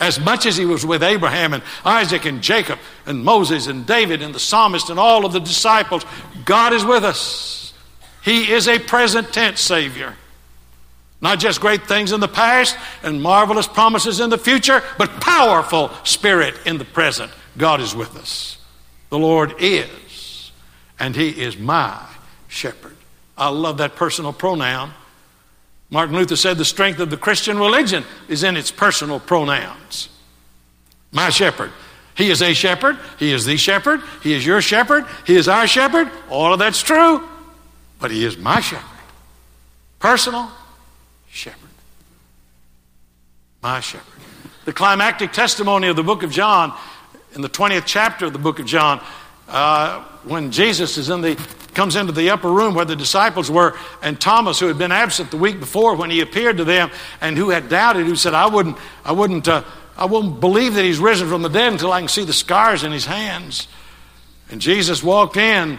As 0.01 0.19
much 0.19 0.47
as 0.47 0.57
he 0.57 0.65
was 0.65 0.85
with 0.85 1.03
Abraham 1.03 1.55
and 1.55 1.63
Isaac 1.85 2.25
and 2.25 2.43
Jacob 2.43 2.79
and 3.07 3.25
Moses 3.25 3.69
and 3.69 3.87
David 3.87 4.21
and 4.21 4.35
the 4.35 4.41
psalmist 4.41 4.91
and 4.91 4.99
all 4.99 5.25
of 5.25 5.33
the 5.33 5.41
disciples, 5.41 6.05
God 6.45 6.73
is 6.73 6.85
with 6.85 7.05
us. 7.05 7.73
He 8.25 8.51
is 8.51 8.69
a 8.69 8.79
present 8.79 9.33
tense 9.33 9.61
Savior. 9.61 10.17
Not 11.21 11.39
just 11.39 11.61
great 11.61 11.87
things 11.87 12.11
in 12.11 12.19
the 12.19 12.27
past 12.27 12.77
and 13.05 13.23
marvelous 13.23 13.69
promises 13.69 14.19
in 14.19 14.29
the 14.29 14.39
future, 14.39 14.83
but 14.99 15.21
powerful 15.21 15.93
Spirit 16.03 16.55
in 16.67 16.79
the 16.79 16.85
present. 16.85 17.31
God 17.57 17.81
is 17.81 17.95
with 17.95 18.17
us. 18.17 18.59
The 19.11 19.19
Lord 19.19 19.55
is, 19.61 20.51
and 20.99 21.15
He 21.15 21.29
is 21.29 21.57
my 21.57 22.05
shepherd. 22.49 22.92
I 23.37 23.49
love 23.49 23.79
that 23.79 23.97
personal 23.97 24.33
pronoun. 24.33 24.93
Martin 25.91 26.17
Luther 26.17 26.37
said 26.37 26.57
the 26.57 26.65
strength 26.65 27.01
of 27.01 27.11
the 27.11 27.17
Christian 27.17 27.59
religion 27.59 28.05
is 28.29 28.45
in 28.45 28.57
its 28.57 28.71
personal 28.71 29.21
pronouns. 29.21 30.09
My 31.11 31.29
shepherd. 31.31 31.71
He 32.15 32.31
is 32.31 32.43
a 32.43 32.55
shepherd. 32.55 32.99
He 33.19 33.33
is 33.33 33.45
the 33.45 33.57
shepherd. 33.57 34.01
He 34.23 34.33
is 34.33 34.45
your 34.45 34.61
shepherd. 34.61 35.07
He 35.27 35.37
is 35.37 35.49
our 35.49 35.67
shepherd. 35.67 36.11
All 36.31 36.53
of 36.53 36.59
that's 36.59 36.83
true. 36.83 37.27
But 37.99 38.11
he 38.11 38.25
is 38.25 38.37
my 38.37 38.61
shepherd. 38.61 38.89
Personal 39.99 40.51
shepherd. 41.31 41.71
My 43.63 43.81
shepherd. 43.81 44.23
The 44.65 44.73
climactic 44.73 45.33
testimony 45.33 45.89
of 45.89 45.97
the 45.97 46.03
book 46.03 46.23
of 46.23 46.31
John, 46.31 46.77
in 47.35 47.43
the 47.43 47.49
20th 47.49 47.85
chapter 47.87 48.27
of 48.27 48.33
the 48.33 48.39
book 48.39 48.59
of 48.59 48.67
John, 48.67 49.03
uh, 49.49 50.03
when 50.25 50.51
Jesus 50.51 50.99
is 50.99 51.11
in 51.11 51.21
the 51.21 51.37
comes 51.75 51.97
into 51.97 52.13
the 52.13 52.31
upper 52.31 52.51
room 52.51 52.75
where 52.75 52.85
the 52.85 52.97
disciples 52.97 53.51
were, 53.51 53.75
and 54.03 54.21
Thomas, 54.21 54.61
who 54.61 54.67
had 54.67 54.77
been 54.77 54.93
absent 54.93 55.31
the 55.31 55.39
week 55.39 55.59
before 55.59 55.97
when 55.97 56.11
he 56.11 56.21
appeared 56.21 56.59
to 56.59 56.65
them, 56.65 56.91
and 57.21 57.37
who 57.37 57.49
had 57.49 57.69
doubted, 57.69 58.07
who 58.07 58.17
said, 58.17 58.35
"I 58.35 58.47
wouldn't, 58.47 58.77
I 59.05 59.13
wouldn't, 59.13 59.49
uh, 59.49 59.65
I 59.97 60.05
won't 60.05 60.41
believe 60.41 60.75
that 60.75 60.85
he's 60.85 60.99
risen 60.99 61.29
from 61.29 61.43
the 61.43 61.49
dead 61.49 61.73
until 61.73 61.93
I 61.93 62.01
can 62.01 62.09
see 62.09 62.25
the 62.25 62.33
scars 62.33 62.85
in 62.85 62.93
his 62.93 63.07
hands." 63.07 63.69
And 64.51 64.61
Jesus 64.61 65.03
walked 65.03 65.37
in, 65.37 65.79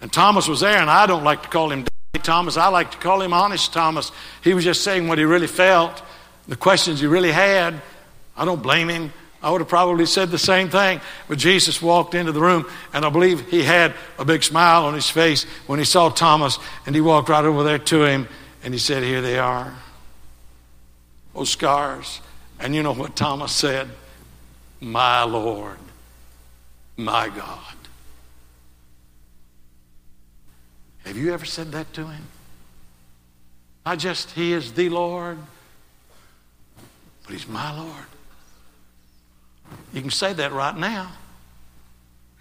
and 0.00 0.12
Thomas 0.12 0.46
was 0.46 0.60
there, 0.60 0.78
and 0.78 0.88
I 0.88 1.06
don't 1.06 1.24
like 1.24 1.42
to 1.42 1.48
call 1.48 1.70
him 1.70 1.84
Thomas. 2.22 2.56
I 2.56 2.68
like 2.68 2.92
to 2.92 2.98
call 2.98 3.20
him 3.20 3.32
Honest 3.32 3.72
Thomas. 3.72 4.12
He 4.42 4.54
was 4.54 4.64
just 4.64 4.82
saying 4.82 5.08
what 5.08 5.18
he 5.18 5.24
really 5.24 5.46
felt, 5.46 6.02
the 6.48 6.56
questions 6.56 7.00
he 7.00 7.06
really 7.06 7.32
had. 7.32 7.80
I 8.36 8.44
don't 8.44 8.62
blame 8.62 8.88
him. 8.88 9.12
I 9.46 9.50
would 9.50 9.60
have 9.60 9.68
probably 9.68 10.06
said 10.06 10.32
the 10.32 10.38
same 10.38 10.70
thing. 10.70 11.00
But 11.28 11.38
Jesus 11.38 11.80
walked 11.80 12.16
into 12.16 12.32
the 12.32 12.40
room, 12.40 12.68
and 12.92 13.04
I 13.04 13.10
believe 13.10 13.48
he 13.48 13.62
had 13.62 13.94
a 14.18 14.24
big 14.24 14.42
smile 14.42 14.86
on 14.86 14.94
his 14.94 15.08
face 15.08 15.44
when 15.68 15.78
he 15.78 15.84
saw 15.84 16.08
Thomas, 16.08 16.58
and 16.84 16.96
he 16.96 17.00
walked 17.00 17.28
right 17.28 17.44
over 17.44 17.62
there 17.62 17.78
to 17.78 18.02
him, 18.02 18.26
and 18.64 18.74
he 18.74 18.80
said, 18.80 19.04
Here 19.04 19.22
they 19.22 19.38
are. 19.38 19.72
Those 21.32 21.50
scars. 21.50 22.20
And 22.58 22.74
you 22.74 22.82
know 22.82 22.92
what 22.92 23.14
Thomas 23.14 23.52
said? 23.52 23.88
My 24.80 25.22
Lord, 25.22 25.78
my 26.96 27.28
God. 27.28 27.76
Have 31.04 31.16
you 31.16 31.32
ever 31.32 31.44
said 31.44 31.70
that 31.70 31.92
to 31.92 32.08
him? 32.08 32.24
Not 33.84 34.00
just 34.00 34.32
He 34.32 34.52
is 34.52 34.72
the 34.72 34.88
Lord, 34.88 35.38
but 37.22 37.32
He's 37.32 37.46
my 37.46 37.72
Lord. 37.78 38.06
You 39.96 40.02
can 40.02 40.10
say 40.10 40.34
that 40.34 40.52
right 40.52 40.76
now. 40.76 41.10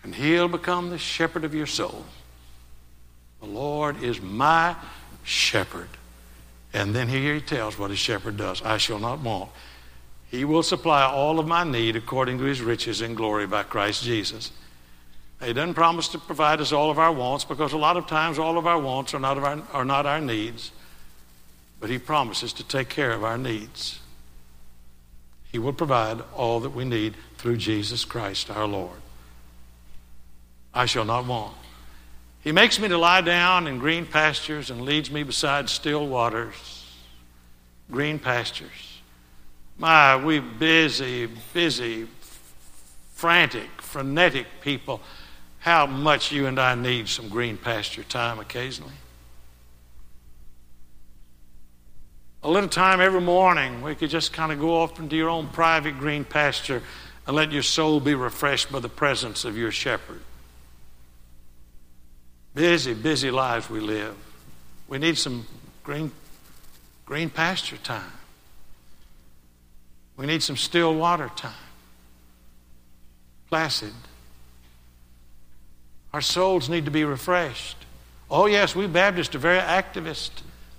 And 0.03 0.13
he'll 0.13 0.49
become 0.49 0.89
the 0.89 0.97
shepherd 0.97 1.45
of 1.45 1.55
your 1.55 1.65
soul. 1.65 2.03
The 3.39 3.45
Lord 3.45 4.03
is 4.03 4.21
my 4.21 4.75
shepherd. 5.23 5.87
And 6.73 6.93
then 6.93 7.07
here 7.07 7.33
he 7.33 7.39
tells 7.39 7.79
what 7.79 7.91
a 7.91 7.95
shepherd 7.95 8.35
does 8.35 8.61
I 8.61 8.75
shall 8.75 8.99
not 8.99 9.21
want. 9.21 9.51
He 10.29 10.43
will 10.43 10.63
supply 10.63 11.03
all 11.03 11.39
of 11.39 11.47
my 11.47 11.63
need 11.63 11.95
according 11.95 12.39
to 12.39 12.43
his 12.43 12.59
riches 12.59 12.99
and 12.99 13.15
glory 13.15 13.47
by 13.47 13.63
Christ 13.63 14.03
Jesus. 14.03 14.51
He 15.41 15.53
doesn't 15.53 15.75
promise 15.75 16.09
to 16.09 16.17
provide 16.17 16.59
us 16.59 16.73
all 16.73 16.91
of 16.91 16.99
our 16.99 17.13
wants 17.13 17.45
because 17.45 17.71
a 17.71 17.77
lot 17.77 17.95
of 17.95 18.05
times 18.05 18.37
all 18.37 18.57
of 18.57 18.67
our 18.67 18.79
wants 18.79 19.13
are 19.13 19.19
not, 19.19 19.37
our, 19.37 19.63
are 19.71 19.85
not 19.85 20.05
our 20.05 20.19
needs. 20.19 20.73
But 21.79 21.89
he 21.89 21.99
promises 21.99 22.51
to 22.51 22.67
take 22.67 22.89
care 22.89 23.13
of 23.13 23.23
our 23.23 23.37
needs. 23.37 24.01
He 25.55 25.59
will 25.59 25.71
provide 25.71 26.21
all 26.35 26.59
that 26.59 26.71
we 26.71 26.83
need 26.83 27.15
through 27.37 27.55
Jesus 27.55 28.03
Christ 28.03 28.51
our 28.51 28.67
Lord. 28.67 28.99
I 30.73 30.85
shall 30.85 31.05
not 31.05 31.25
want. 31.27 31.55
He 32.41 32.51
makes 32.51 32.77
me 32.77 32.89
to 32.89 32.97
lie 32.97 33.21
down 33.21 33.65
in 33.65 33.79
green 33.79 34.05
pastures 34.05 34.69
and 34.69 34.81
leads 34.81 35.09
me 35.09 35.23
beside 35.23 35.69
still 35.69 36.09
waters. 36.09 36.85
Green 37.89 38.19
pastures. 38.19 38.99
My, 39.77 40.17
we 40.17 40.39
busy, 40.39 41.29
busy, 41.53 42.09
frantic, 43.13 43.81
frenetic 43.81 44.47
people. 44.59 44.99
How 45.59 45.85
much 45.85 46.33
you 46.33 46.47
and 46.47 46.59
I 46.59 46.75
need 46.75 47.07
some 47.07 47.29
green 47.29 47.55
pasture 47.55 48.03
time 48.03 48.39
occasionally. 48.39 48.91
A 52.45 52.51
little 52.51 52.69
time 52.69 53.01
every 53.01 53.21
morning 53.21 53.81
where 53.81 53.91
you 53.91 53.97
could 53.97 54.11
just 54.11 54.31
kind 54.31 54.51
of 54.51 54.59
go 54.59 54.75
off 54.75 54.99
into 54.99 55.15
your 55.15 55.29
own 55.29 55.47
private 55.47 55.97
green 55.97 56.23
pasture 56.23 56.83
and 57.25 57.35
let 57.35 57.51
your 57.51 57.63
soul 57.63 57.99
be 57.99 58.13
refreshed 58.13 58.71
by 58.71 58.79
the 58.79 58.87
presence 58.87 59.45
of 59.45 59.57
your 59.57 59.71
shepherd. 59.71 60.21
Busy, 62.53 62.93
busy 62.93 63.31
lives 63.31 63.67
we 63.67 63.79
live. 63.79 64.15
We 64.87 64.99
need 64.99 65.17
some 65.17 65.47
green, 65.83 66.11
green 67.07 67.31
pasture 67.31 67.77
time. 67.77 68.13
We 70.15 70.27
need 70.27 70.43
some 70.43 70.55
still 70.55 70.93
water 70.93 71.31
time. 71.35 71.51
Placid. 73.49 73.93
Our 76.13 76.21
souls 76.21 76.69
need 76.69 76.85
to 76.85 76.91
be 76.91 77.05
refreshed. 77.05 77.77
Oh, 78.29 78.45
yes, 78.45 78.75
we 78.75 78.85
Baptists 78.85 79.33
are 79.33 79.39
very 79.39 79.59
activist. 79.59 80.29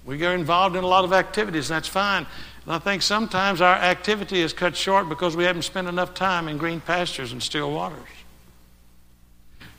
We 0.07 0.17
get 0.17 0.35
involved 0.35 0.77
in 0.77 0.85
a 0.85 0.87
lot 0.87 1.05
of 1.05 1.13
activities, 1.13 1.69
and 1.69 1.77
that's 1.77 1.89
fine. 1.89 2.27
And 2.65 2.75
I 2.75 2.79
think 2.79 3.03
sometimes 3.03 3.61
our 3.61 3.75
activity 3.75 4.41
is 4.41 4.53
cut 4.53 4.77
short 4.77 5.09
because 5.09 5.37
we 5.37 5.45
haven't 5.45 5.63
spent 5.63 5.89
enough 5.89 6.15
time 6.15 6.47
in 6.47 6.59
green 6.59 6.81
pastures 6.81 7.33
and 7.33 7.43
still 7.43 7.73
waters. 7.73 8.09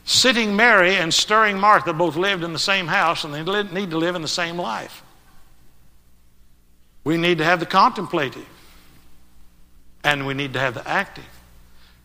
Sitting 0.04 0.54
Mary 0.54 0.96
and 0.96 1.12
stirring 1.12 1.58
Martha 1.58 1.92
both 1.92 2.16
lived 2.16 2.44
in 2.44 2.52
the 2.52 2.58
same 2.58 2.86
house, 2.86 3.24
and 3.24 3.32
they 3.32 3.42
need 3.64 3.90
to 3.90 3.98
live 3.98 4.14
in 4.14 4.22
the 4.22 4.28
same 4.28 4.58
life. 4.58 5.02
We 7.04 7.16
need 7.16 7.38
to 7.38 7.44
have 7.44 7.60
the 7.60 7.66
contemplative, 7.66 8.48
and 10.04 10.26
we 10.26 10.34
need 10.34 10.52
to 10.52 10.60
have 10.60 10.74
the 10.74 10.86
active. 10.86 11.24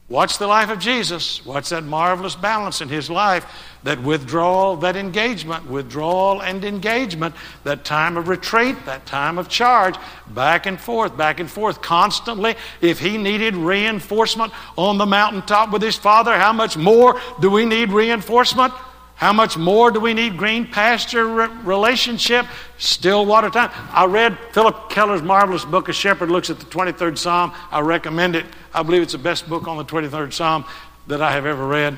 Watch 0.09 0.37
the 0.37 0.47
life 0.47 0.69
of 0.69 0.79
Jesus. 0.79 1.45
Watch 1.45 1.69
that 1.69 1.83
marvelous 1.83 2.35
balance 2.35 2.81
in 2.81 2.89
his 2.89 3.09
life 3.09 3.45
that 3.83 4.01
withdrawal, 4.01 4.77
that 4.77 4.95
engagement, 4.95 5.69
withdrawal 5.69 6.41
and 6.41 6.63
engagement, 6.63 7.35
that 7.63 7.83
time 7.83 8.17
of 8.17 8.27
retreat, 8.27 8.75
that 8.85 9.05
time 9.05 9.37
of 9.37 9.49
charge, 9.49 9.95
back 10.27 10.65
and 10.65 10.79
forth, 10.79 11.17
back 11.17 11.39
and 11.39 11.49
forth 11.49 11.81
constantly. 11.81 12.55
If 12.81 12.99
he 12.99 13.17
needed 13.17 13.55
reinforcement 13.55 14.53
on 14.77 14.97
the 14.97 15.05
mountaintop 15.05 15.71
with 15.71 15.81
his 15.81 15.95
father, 15.95 16.37
how 16.37 16.53
much 16.53 16.77
more 16.77 17.19
do 17.41 17.49
we 17.49 17.65
need 17.65 17.91
reinforcement? 17.91 18.73
How 19.15 19.31
much 19.31 19.57
more 19.57 19.91
do 19.91 19.99
we 19.99 20.13
need 20.13 20.37
green 20.37 20.67
pasture 20.67 21.27
re- 21.27 21.47
relationship, 21.63 22.45
still 22.77 23.25
water 23.25 23.49
time? 23.49 23.71
I 23.91 24.05
read 24.05 24.37
Phillip 24.51 24.89
Keller's 24.89 25.21
marvelous 25.21 25.63
book, 25.63 25.87
A 25.87 25.93
Shepherd 25.93 26.29
Looks 26.29 26.49
at 26.49 26.59
the 26.59 26.65
23rd 26.65 27.17
Psalm. 27.17 27.53
I 27.71 27.81
recommend 27.81 28.35
it. 28.35 28.45
I 28.73 28.83
believe 28.83 29.01
it's 29.01 29.13
the 29.13 29.19
best 29.19 29.47
book 29.47 29.67
on 29.67 29.77
the 29.77 29.85
23rd 29.85 30.33
Psalm 30.33 30.65
that 31.07 31.21
I 31.21 31.31
have 31.31 31.45
ever 31.45 31.65
read. 31.65 31.97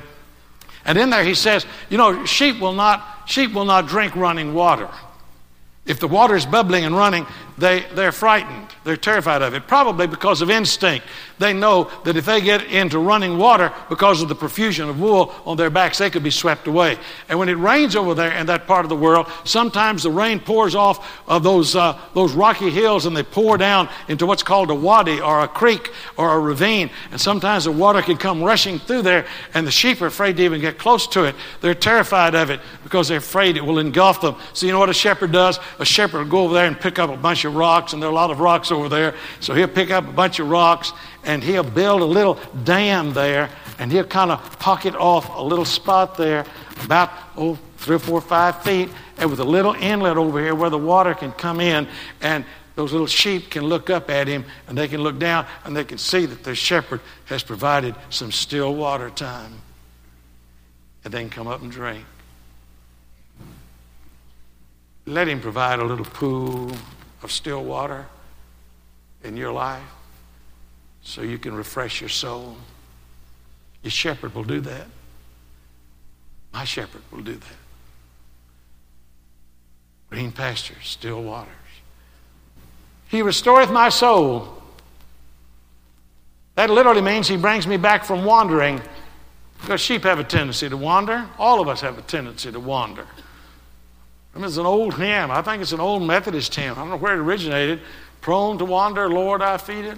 And 0.83 0.97
in 0.97 1.09
there 1.09 1.23
he 1.23 1.33
says, 1.33 1.65
you 1.89 1.97
know, 1.97 2.25
sheep 2.25 2.59
will 2.59 2.73
not, 2.73 3.23
sheep 3.25 3.53
will 3.53 3.65
not 3.65 3.87
drink 3.87 4.15
running 4.15 4.53
water. 4.53 4.89
If 5.85 5.99
the 5.99 6.07
water 6.07 6.35
is 6.35 6.45
bubbling 6.45 6.83
and 6.83 6.95
running, 6.95 7.25
they, 7.57 7.85
they're 7.93 8.11
frightened. 8.11 8.67
They're 8.83 8.97
terrified 8.97 9.41
of 9.41 9.53
it, 9.53 9.67
probably 9.67 10.07
because 10.07 10.41
of 10.41 10.49
instinct. 10.49 11.05
They 11.39 11.53
know 11.53 11.89
that 12.03 12.17
if 12.17 12.25
they 12.25 12.41
get 12.41 12.63
into 12.63 12.99
running 12.99 13.37
water 13.37 13.73
because 13.89 14.21
of 14.21 14.29
the 14.29 14.35
profusion 14.35 14.89
of 14.89 14.99
wool 14.99 15.33
on 15.45 15.57
their 15.57 15.69
backs, 15.69 15.97
they 15.97 16.09
could 16.09 16.23
be 16.23 16.31
swept 16.31 16.67
away. 16.67 16.97
And 17.29 17.39
when 17.39 17.49
it 17.49 17.53
rains 17.53 17.95
over 17.95 18.13
there 18.13 18.31
in 18.31 18.45
that 18.47 18.67
part 18.67 18.85
of 18.85 18.89
the 18.89 18.95
world, 18.95 19.27
sometimes 19.43 20.03
the 20.03 20.11
rain 20.11 20.39
pours 20.39 20.75
off 20.75 21.23
of 21.27 21.43
those, 21.43 21.75
uh, 21.75 21.99
those 22.13 22.33
rocky 22.33 22.69
hills 22.69 23.05
and 23.05 23.15
they 23.15 23.23
pour 23.23 23.57
down 23.57 23.89
into 24.07 24.25
what's 24.25 24.43
called 24.43 24.69
a 24.69 24.75
wadi 24.75 25.19
or 25.19 25.41
a 25.41 25.47
creek 25.47 25.91
or 26.17 26.33
a 26.33 26.39
ravine. 26.39 26.89
And 27.11 27.19
sometimes 27.19 27.65
the 27.65 27.71
water 27.71 28.01
can 28.01 28.17
come 28.17 28.43
rushing 28.43 28.79
through 28.79 29.01
there, 29.01 29.25
and 29.53 29.65
the 29.65 29.71
sheep 29.71 30.01
are 30.01 30.07
afraid 30.07 30.37
to 30.37 30.43
even 30.43 30.61
get 30.61 30.77
close 30.77 31.07
to 31.07 31.23
it. 31.23 31.35
They're 31.61 31.73
terrified 31.73 32.35
of 32.35 32.49
it 32.49 32.59
because 32.83 33.07
they're 33.07 33.17
afraid 33.17 33.57
it 33.57 33.65
will 33.65 33.79
engulf 33.79 34.21
them. 34.21 34.35
So, 34.53 34.65
you 34.65 34.71
know 34.71 34.79
what 34.79 34.89
a 34.89 34.93
shepherd 34.93 35.31
does? 35.31 35.59
A 35.79 35.85
shepherd 35.85 36.19
will 36.19 36.29
go 36.29 36.43
over 36.43 36.53
there 36.53 36.65
and 36.65 36.79
pick 36.79 36.99
up 36.99 37.09
a 37.09 37.17
of 37.45 37.55
rocks, 37.55 37.93
and 37.93 38.01
there 38.01 38.09
are 38.09 38.11
a 38.11 38.15
lot 38.15 38.31
of 38.31 38.39
rocks 38.39 38.71
over 38.71 38.89
there. 38.89 39.15
So 39.39 39.53
he'll 39.53 39.67
pick 39.67 39.91
up 39.91 40.07
a 40.07 40.11
bunch 40.11 40.39
of 40.39 40.49
rocks 40.49 40.91
and 41.23 41.43
he'll 41.43 41.63
build 41.63 42.01
a 42.01 42.05
little 42.05 42.37
dam 42.63 43.13
there, 43.13 43.49
and 43.79 43.91
he'll 43.91 44.03
kind 44.03 44.31
of 44.31 44.59
pocket 44.59 44.95
off 44.95 45.29
a 45.35 45.41
little 45.41 45.65
spot 45.65 46.17
there, 46.17 46.45
about 46.83 47.09
oh 47.35 47.57
three 47.77 47.95
or 47.95 47.99
four, 47.99 48.17
or 48.17 48.21
five 48.21 48.63
feet, 48.63 48.89
and 49.17 49.29
with 49.29 49.39
a 49.39 49.45
little 49.45 49.73
inlet 49.73 50.17
over 50.17 50.39
here 50.39 50.55
where 50.55 50.69
the 50.69 50.77
water 50.77 51.13
can 51.13 51.31
come 51.31 51.59
in, 51.59 51.87
and 52.21 52.45
those 52.75 52.91
little 52.91 53.07
sheep 53.07 53.49
can 53.49 53.63
look 53.63 53.89
up 53.89 54.09
at 54.09 54.27
him, 54.27 54.43
and 54.67 54.77
they 54.77 54.87
can 54.87 55.01
look 55.01 55.17
down, 55.17 55.45
and 55.63 55.75
they 55.75 55.83
can 55.83 55.97
see 55.97 56.25
that 56.25 56.43
their 56.43 56.55
shepherd 56.55 56.99
has 57.25 57.41
provided 57.41 57.95
some 58.09 58.31
still 58.31 58.75
water 58.75 59.09
time, 59.09 59.53
and 61.03 61.13
they 61.13 61.21
can 61.21 61.29
come 61.29 61.47
up 61.47 61.61
and 61.61 61.71
drink. 61.71 62.05
Let 65.05 65.27
him 65.27 65.39
provide 65.39 65.79
a 65.79 65.85
little 65.85 66.05
pool 66.05 66.71
of 67.25 67.31
still 67.31 67.63
water 67.63 68.05
in 69.23 69.35
your 69.35 69.51
life 69.51 69.81
so 71.01 71.23
you 71.23 71.39
can 71.39 71.55
refresh 71.55 71.99
your 71.99 72.09
soul. 72.09 72.55
Your 73.81 73.91
shepherd 73.91 74.35
will 74.35 74.43
do 74.43 74.61
that. 74.61 74.85
My 76.53 76.63
shepherd 76.63 77.01
will 77.11 77.23
do 77.23 77.33
that. 77.33 77.57
Green 80.11 80.31
pastures, 80.31 80.87
still 80.87 81.23
waters. 81.23 81.51
He 83.07 83.23
restoreth 83.23 83.71
my 83.71 83.89
soul. 83.89 84.61
That 86.53 86.69
literally 86.69 87.01
means 87.01 87.27
he 87.27 87.37
brings 87.37 87.65
me 87.65 87.77
back 87.77 88.05
from 88.05 88.23
wandering. 88.23 88.81
Because 89.61 89.81
sheep 89.81 90.03
have 90.03 90.19
a 90.19 90.23
tendency 90.23 90.69
to 90.69 90.77
wander. 90.77 91.27
All 91.39 91.59
of 91.59 91.67
us 91.67 91.81
have 91.81 91.97
a 91.97 92.03
tendency 92.03 92.51
to 92.51 92.59
wander. 92.59 93.07
I 94.35 94.37
mean, 94.37 94.47
it's 94.47 94.57
an 94.57 94.65
old 94.65 94.95
hymn. 94.95 95.31
I 95.31 95.41
think 95.41 95.61
it's 95.61 95.71
an 95.71 95.79
old 95.79 96.03
Methodist 96.03 96.53
hymn. 96.53 96.73
I 96.73 96.75
don't 96.75 96.89
know 96.89 96.97
where 96.97 97.13
it 97.13 97.19
originated. 97.19 97.79
Prone 98.19 98.57
to 98.57 98.65
wander, 98.65 99.09
Lord, 99.09 99.41
I 99.41 99.57
feed 99.57 99.85
it. 99.85 99.97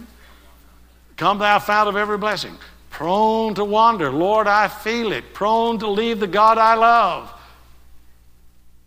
Come, 1.15 1.39
thou 1.39 1.57
fount 1.57 1.89
of 1.89 1.95
every 1.95 2.19
blessing. 2.19 2.55
Prone 2.91 3.55
to 3.55 3.65
wander, 3.65 4.11
Lord, 4.11 4.47
I 4.47 4.67
feel 4.67 5.11
it. 5.11 5.33
Prone 5.33 5.79
to 5.79 5.87
leave 5.87 6.19
the 6.19 6.27
God 6.27 6.59
I 6.59 6.75
love. 6.75 7.33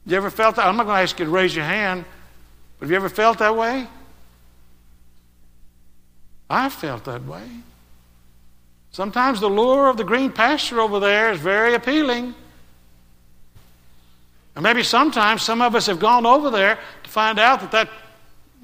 You 0.06 0.16
ever 0.16 0.30
felt 0.30 0.56
that? 0.56 0.66
I'm 0.66 0.76
not 0.76 0.84
going 0.84 0.96
to 0.96 1.02
ask 1.02 1.18
you 1.18 1.24
to 1.24 1.30
raise 1.30 1.54
your 1.54 1.64
hand, 1.64 2.04
but 2.78 2.84
have 2.84 2.90
you 2.90 2.96
ever 2.96 3.08
felt 3.08 3.38
that 3.38 3.56
way? 3.56 3.86
I 6.48 6.68
felt 6.68 7.04
that 7.04 7.24
way. 7.24 7.42
Sometimes 8.92 9.40
the 9.40 9.48
lure 9.48 9.88
of 9.88 9.96
the 9.96 10.04
green 10.04 10.32
pasture 10.32 10.80
over 10.80 10.98
there 10.98 11.32
is 11.32 11.40
very 11.40 11.74
appealing. 11.74 12.34
And 14.56 14.62
maybe 14.62 14.82
sometimes 14.82 15.42
some 15.42 15.62
of 15.62 15.74
us 15.74 15.86
have 15.86 16.00
gone 16.00 16.26
over 16.26 16.50
there 16.50 16.78
to 17.02 17.10
find 17.10 17.38
out 17.38 17.60
that 17.60 17.70
that 17.70 17.88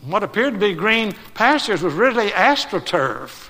what 0.05 0.23
appeared 0.23 0.55
to 0.55 0.61
be 0.61 0.75
green 0.75 1.14
pastures 1.35 1.83
was 1.83 1.95
really 1.95 2.31
astroturf. 2.31 3.49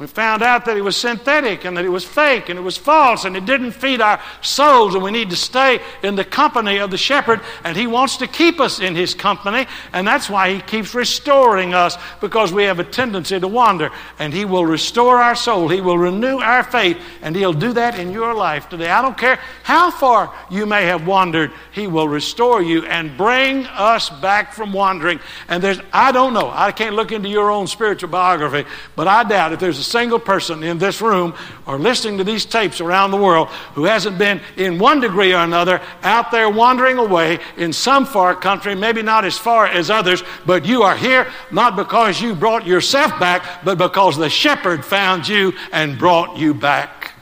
We 0.00 0.06
found 0.06 0.42
out 0.42 0.64
that 0.64 0.78
it 0.78 0.80
was 0.80 0.96
synthetic 0.96 1.66
and 1.66 1.76
that 1.76 1.84
it 1.84 1.90
was 1.90 2.06
fake 2.06 2.48
and 2.48 2.58
it 2.58 2.62
was 2.62 2.78
false 2.78 3.26
and 3.26 3.36
it 3.36 3.44
didn't 3.44 3.72
feed 3.72 4.00
our 4.00 4.18
souls. 4.40 4.94
And 4.94 5.04
we 5.04 5.10
need 5.10 5.28
to 5.28 5.36
stay 5.36 5.78
in 6.02 6.16
the 6.16 6.24
company 6.24 6.78
of 6.78 6.90
the 6.90 6.96
shepherd. 6.96 7.42
And 7.64 7.76
he 7.76 7.86
wants 7.86 8.16
to 8.16 8.26
keep 8.26 8.60
us 8.60 8.80
in 8.80 8.94
his 8.94 9.12
company. 9.12 9.66
And 9.92 10.08
that's 10.08 10.30
why 10.30 10.54
he 10.54 10.62
keeps 10.62 10.94
restoring 10.94 11.74
us 11.74 11.98
because 12.22 12.50
we 12.50 12.64
have 12.64 12.78
a 12.78 12.84
tendency 12.84 13.38
to 13.38 13.46
wander. 13.46 13.90
And 14.18 14.32
he 14.32 14.46
will 14.46 14.64
restore 14.64 15.18
our 15.18 15.34
soul. 15.34 15.68
He 15.68 15.82
will 15.82 15.98
renew 15.98 16.38
our 16.38 16.64
faith. 16.64 16.96
And 17.20 17.36
he'll 17.36 17.52
do 17.52 17.74
that 17.74 17.98
in 17.98 18.10
your 18.10 18.32
life 18.32 18.70
today. 18.70 18.88
I 18.88 19.02
don't 19.02 19.18
care 19.18 19.38
how 19.64 19.90
far 19.90 20.34
you 20.50 20.64
may 20.64 20.86
have 20.86 21.06
wandered, 21.06 21.52
he 21.72 21.86
will 21.86 22.08
restore 22.08 22.62
you 22.62 22.86
and 22.86 23.18
bring 23.18 23.66
us 23.66 24.08
back 24.08 24.54
from 24.54 24.72
wandering. 24.72 25.20
And 25.48 25.62
there's, 25.62 25.80
I 25.92 26.10
don't 26.10 26.32
know, 26.32 26.50
I 26.50 26.72
can't 26.72 26.96
look 26.96 27.12
into 27.12 27.28
your 27.28 27.50
own 27.50 27.66
spiritual 27.66 28.08
biography, 28.08 28.66
but 28.96 29.06
I 29.06 29.24
doubt 29.24 29.52
if 29.52 29.60
there's 29.60 29.78
a 29.78 29.89
single 29.90 30.18
person 30.18 30.62
in 30.62 30.78
this 30.78 31.00
room 31.00 31.34
or 31.66 31.78
listening 31.78 32.18
to 32.18 32.24
these 32.24 32.44
tapes 32.44 32.80
around 32.80 33.10
the 33.10 33.16
world 33.16 33.48
who 33.74 33.84
hasn't 33.84 34.16
been, 34.18 34.40
in 34.56 34.78
one 34.78 35.00
degree 35.00 35.34
or 35.34 35.42
another, 35.42 35.80
out 36.02 36.30
there 36.30 36.48
wandering 36.48 36.98
away 36.98 37.38
in 37.56 37.72
some 37.72 38.06
far 38.06 38.34
country, 38.34 38.74
maybe 38.74 39.02
not 39.02 39.24
as 39.24 39.36
far 39.36 39.66
as 39.66 39.90
others, 39.90 40.22
but 40.46 40.64
you 40.64 40.82
are 40.82 40.96
here 40.96 41.26
not 41.50 41.76
because 41.76 42.20
you 42.20 42.34
brought 42.34 42.66
yourself 42.66 43.18
back, 43.18 43.64
but 43.64 43.76
because 43.78 44.16
the 44.16 44.30
shepherd 44.30 44.84
found 44.84 45.26
you 45.26 45.52
and 45.72 45.98
brought 45.98 46.36
you 46.36 46.54
back. 46.54 47.12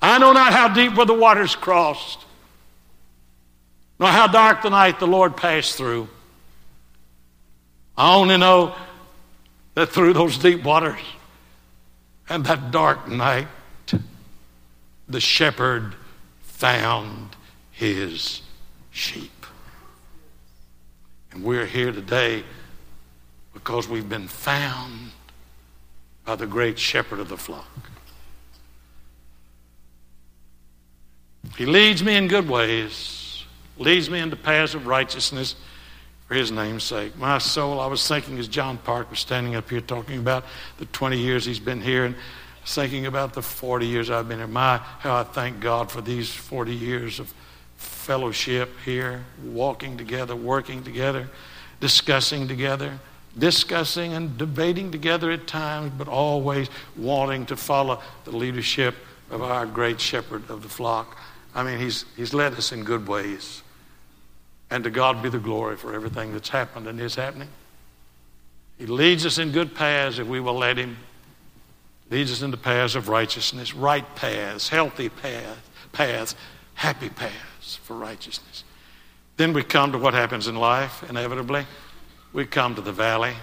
I 0.00 0.18
know 0.18 0.32
not 0.32 0.52
how 0.52 0.68
deep 0.68 0.94
were 0.96 1.06
the 1.06 1.14
waters 1.14 1.56
crossed, 1.56 2.18
nor 3.98 4.10
how 4.10 4.26
dark 4.26 4.62
the 4.62 4.70
night 4.70 5.00
the 5.00 5.06
Lord 5.06 5.36
passed 5.36 5.76
through. 5.76 6.08
I 7.96 8.14
only 8.14 8.36
know 8.36 8.74
that 9.74 9.90
through 9.90 10.12
those 10.12 10.36
deep 10.36 10.62
waters, 10.62 11.00
and 12.28 12.44
that 12.46 12.70
dark 12.70 13.08
night, 13.08 13.48
the 15.08 15.20
shepherd 15.20 15.94
found 16.40 17.36
his 17.70 18.42
sheep. 18.90 19.46
And 21.32 21.42
we're 21.42 21.66
here 21.66 21.92
today 21.92 22.44
because 23.52 23.88
we've 23.88 24.08
been 24.08 24.28
found 24.28 25.10
by 26.24 26.36
the 26.36 26.46
great 26.46 26.78
shepherd 26.78 27.18
of 27.18 27.28
the 27.28 27.36
flock. 27.36 27.68
He 31.58 31.66
leads 31.66 32.02
me 32.02 32.16
in 32.16 32.28
good 32.28 32.48
ways, 32.48 33.44
leads 33.78 34.08
me 34.08 34.20
into 34.20 34.36
paths 34.36 34.74
of 34.74 34.86
righteousness 34.86 35.56
for 36.26 36.34
his 36.34 36.50
name's 36.50 36.84
sake. 36.84 37.16
My 37.16 37.38
soul, 37.38 37.80
I 37.80 37.86
was 37.86 38.06
thinking 38.06 38.38
as 38.38 38.48
John 38.48 38.78
Park 38.78 39.10
was 39.10 39.18
standing 39.18 39.54
up 39.54 39.68
here 39.68 39.80
talking 39.80 40.18
about 40.18 40.44
the 40.78 40.86
20 40.86 41.18
years 41.18 41.44
he's 41.44 41.60
been 41.60 41.80
here, 41.80 42.04
and 42.04 42.14
thinking 42.64 43.06
about 43.06 43.34
the 43.34 43.42
40 43.42 43.86
years 43.86 44.10
I've 44.10 44.28
been 44.28 44.38
here. 44.38 44.46
My, 44.46 44.78
how 44.78 45.16
I 45.16 45.24
thank 45.24 45.60
God 45.60 45.90
for 45.90 46.00
these 46.00 46.32
40 46.32 46.74
years 46.74 47.20
of 47.20 47.32
fellowship 47.76 48.70
here, 48.84 49.22
walking 49.42 49.96
together, 49.98 50.34
working 50.34 50.82
together, 50.82 51.28
discussing 51.80 52.48
together, 52.48 52.98
discussing 53.38 54.14
and 54.14 54.38
debating 54.38 54.90
together 54.90 55.30
at 55.30 55.46
times, 55.46 55.92
but 55.98 56.08
always 56.08 56.70
wanting 56.96 57.44
to 57.46 57.56
follow 57.56 58.00
the 58.24 58.30
leadership 58.30 58.94
of 59.30 59.42
our 59.42 59.66
great 59.66 60.00
shepherd 60.00 60.48
of 60.48 60.62
the 60.62 60.68
flock. 60.68 61.18
I 61.54 61.62
mean, 61.62 61.78
he's, 61.78 62.04
he's 62.16 62.32
led 62.32 62.54
us 62.54 62.72
in 62.72 62.84
good 62.84 63.06
ways. 63.06 63.62
And 64.70 64.84
to 64.84 64.90
God 64.90 65.22
be 65.22 65.28
the 65.28 65.38
glory 65.38 65.76
for 65.76 65.94
everything 65.94 66.32
that's 66.32 66.48
happened 66.48 66.86
and 66.86 67.00
is 67.00 67.14
happening. 67.14 67.48
He 68.78 68.86
leads 68.86 69.24
us 69.24 69.38
in 69.38 69.52
good 69.52 69.74
paths 69.74 70.18
if 70.18 70.26
we 70.26 70.40
will 70.40 70.58
let 70.58 70.76
Him. 70.76 70.96
Leads 72.10 72.32
us 72.32 72.42
into 72.42 72.56
paths 72.56 72.94
of 72.96 73.08
righteousness, 73.08 73.74
right 73.74 74.04
paths, 74.14 74.68
healthy 74.68 75.08
paths, 75.08 75.60
paths, 75.92 76.34
happy 76.74 77.08
paths 77.08 77.76
for 77.76 77.96
righteousness. 77.96 78.64
Then 79.36 79.52
we 79.52 79.62
come 79.62 79.92
to 79.92 79.98
what 79.98 80.14
happens 80.14 80.46
in 80.46 80.54
life, 80.54 81.08
inevitably. 81.08 81.66
We 82.32 82.46
come 82.46 82.74
to 82.74 82.80
the 82.80 82.92
valley. 82.92 83.34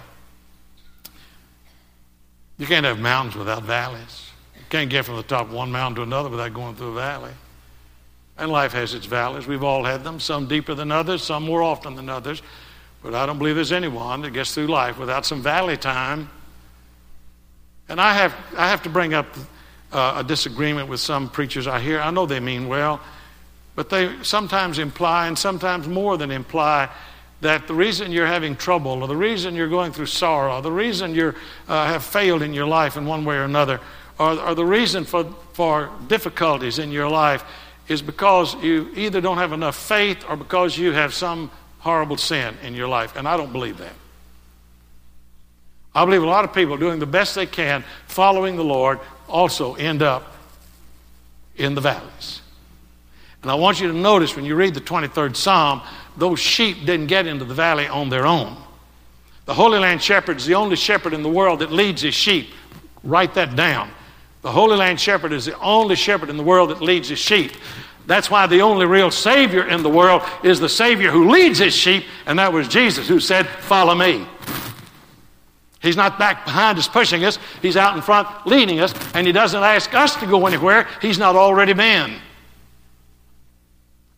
You 2.58 2.66
can't 2.66 2.86
have 2.86 2.98
mountains 3.00 3.34
without 3.34 3.64
valleys. 3.64 4.30
You 4.54 4.62
can't 4.70 4.90
get 4.90 5.04
from 5.04 5.16
the 5.16 5.22
top 5.22 5.48
of 5.48 5.52
one 5.52 5.72
mountain 5.72 5.96
to 5.96 6.02
another 6.02 6.28
without 6.28 6.54
going 6.54 6.76
through 6.76 6.90
a 6.92 6.94
valley. 6.94 7.32
And 8.42 8.50
life 8.50 8.72
has 8.72 8.92
its 8.92 9.06
valleys. 9.06 9.46
We've 9.46 9.62
all 9.62 9.84
had 9.84 10.02
them, 10.02 10.18
some 10.18 10.48
deeper 10.48 10.74
than 10.74 10.90
others, 10.90 11.22
some 11.22 11.44
more 11.44 11.62
often 11.62 11.94
than 11.94 12.08
others. 12.08 12.42
But 13.00 13.14
I 13.14 13.24
don't 13.24 13.38
believe 13.38 13.54
there's 13.54 13.70
anyone 13.70 14.22
that 14.22 14.32
gets 14.32 14.52
through 14.52 14.66
life 14.66 14.98
without 14.98 15.24
some 15.24 15.42
valley 15.42 15.76
time. 15.76 16.28
And 17.88 18.00
I 18.00 18.14
have, 18.14 18.34
I 18.56 18.68
have 18.68 18.82
to 18.82 18.88
bring 18.88 19.14
up 19.14 19.28
uh, 19.92 20.14
a 20.16 20.24
disagreement 20.24 20.88
with 20.88 20.98
some 20.98 21.30
preachers 21.30 21.68
I 21.68 21.78
hear. 21.78 22.00
I 22.00 22.10
know 22.10 22.26
they 22.26 22.40
mean 22.40 22.66
well, 22.66 23.00
but 23.76 23.90
they 23.90 24.10
sometimes 24.24 24.80
imply, 24.80 25.28
and 25.28 25.38
sometimes 25.38 25.86
more 25.86 26.18
than 26.18 26.32
imply, 26.32 26.88
that 27.42 27.68
the 27.68 27.74
reason 27.74 28.10
you're 28.10 28.26
having 28.26 28.56
trouble, 28.56 29.02
or 29.02 29.06
the 29.06 29.14
reason 29.14 29.54
you're 29.54 29.68
going 29.68 29.92
through 29.92 30.06
sorrow, 30.06 30.56
or 30.56 30.62
the 30.62 30.72
reason 30.72 31.14
you 31.14 31.32
uh, 31.68 31.86
have 31.86 32.02
failed 32.02 32.42
in 32.42 32.52
your 32.52 32.66
life 32.66 32.96
in 32.96 33.06
one 33.06 33.24
way 33.24 33.36
or 33.36 33.44
another, 33.44 33.78
or, 34.18 34.32
or 34.40 34.56
the 34.56 34.66
reason 34.66 35.04
for, 35.04 35.32
for 35.52 35.92
difficulties 36.08 36.80
in 36.80 36.90
your 36.90 37.08
life 37.08 37.44
is 37.92 38.02
because 38.02 38.54
you 38.62 38.90
either 38.96 39.20
don't 39.20 39.38
have 39.38 39.52
enough 39.52 39.76
faith 39.76 40.24
or 40.28 40.36
because 40.36 40.76
you 40.76 40.92
have 40.92 41.14
some 41.14 41.50
horrible 41.78 42.16
sin 42.16 42.56
in 42.62 42.74
your 42.74 42.88
life. 42.88 43.16
And 43.16 43.28
I 43.28 43.36
don't 43.36 43.52
believe 43.52 43.78
that. 43.78 43.94
I 45.94 46.04
believe 46.04 46.22
a 46.22 46.26
lot 46.26 46.44
of 46.44 46.54
people 46.54 46.76
doing 46.76 46.98
the 46.98 47.06
best 47.06 47.34
they 47.34 47.46
can, 47.46 47.84
following 48.06 48.56
the 48.56 48.64
Lord, 48.64 48.98
also 49.28 49.74
end 49.74 50.02
up 50.02 50.36
in 51.56 51.74
the 51.74 51.80
valleys. 51.80 52.40
And 53.42 53.50
I 53.50 53.54
want 53.54 53.80
you 53.80 53.88
to 53.88 53.94
notice 53.94 54.36
when 54.36 54.44
you 54.44 54.54
read 54.54 54.74
the 54.74 54.80
23rd 54.80 55.36
Psalm, 55.36 55.82
those 56.16 56.38
sheep 56.38 56.86
didn't 56.86 57.08
get 57.08 57.26
into 57.26 57.44
the 57.44 57.54
valley 57.54 57.88
on 57.88 58.08
their 58.08 58.26
own. 58.26 58.56
The 59.44 59.54
Holy 59.54 59.78
Land 59.78 60.02
shepherd 60.02 60.36
is 60.36 60.46
the 60.46 60.54
only 60.54 60.76
shepherd 60.76 61.12
in 61.12 61.22
the 61.22 61.28
world 61.28 61.58
that 61.58 61.72
leads 61.72 62.02
his 62.02 62.14
sheep. 62.14 62.50
Write 63.02 63.34
that 63.34 63.56
down. 63.56 63.90
The 64.42 64.50
Holy 64.50 64.76
Land 64.76 65.00
shepherd 65.00 65.32
is 65.32 65.46
the 65.46 65.58
only 65.60 65.94
shepherd 65.94 66.28
in 66.28 66.36
the 66.36 66.42
world 66.42 66.70
that 66.70 66.82
leads 66.82 67.08
his 67.08 67.18
sheep. 67.18 67.52
That's 68.06 68.30
why 68.30 68.48
the 68.48 68.60
only 68.60 68.86
real 68.86 69.12
Savior 69.12 69.68
in 69.68 69.84
the 69.84 69.88
world 69.88 70.22
is 70.42 70.58
the 70.58 70.68
Savior 70.68 71.10
who 71.10 71.30
leads 71.30 71.60
his 71.60 71.74
sheep, 71.74 72.04
and 72.26 72.38
that 72.38 72.52
was 72.52 72.66
Jesus 72.66 73.06
who 73.06 73.20
said, 73.20 73.46
Follow 73.46 73.94
me. 73.94 74.26
He's 75.80 75.96
not 75.96 76.18
back 76.18 76.44
behind 76.44 76.78
us 76.78 76.88
pushing 76.88 77.24
us, 77.24 77.38
He's 77.60 77.76
out 77.76 77.96
in 77.96 78.02
front 78.02 78.28
leading 78.46 78.80
us, 78.80 78.94
and 79.14 79.26
He 79.26 79.32
doesn't 79.32 79.62
ask 79.62 79.92
us 79.94 80.16
to 80.16 80.26
go 80.26 80.46
anywhere 80.46 80.88
He's 81.00 81.18
not 81.18 81.36
already 81.36 81.72
been. 81.72 82.14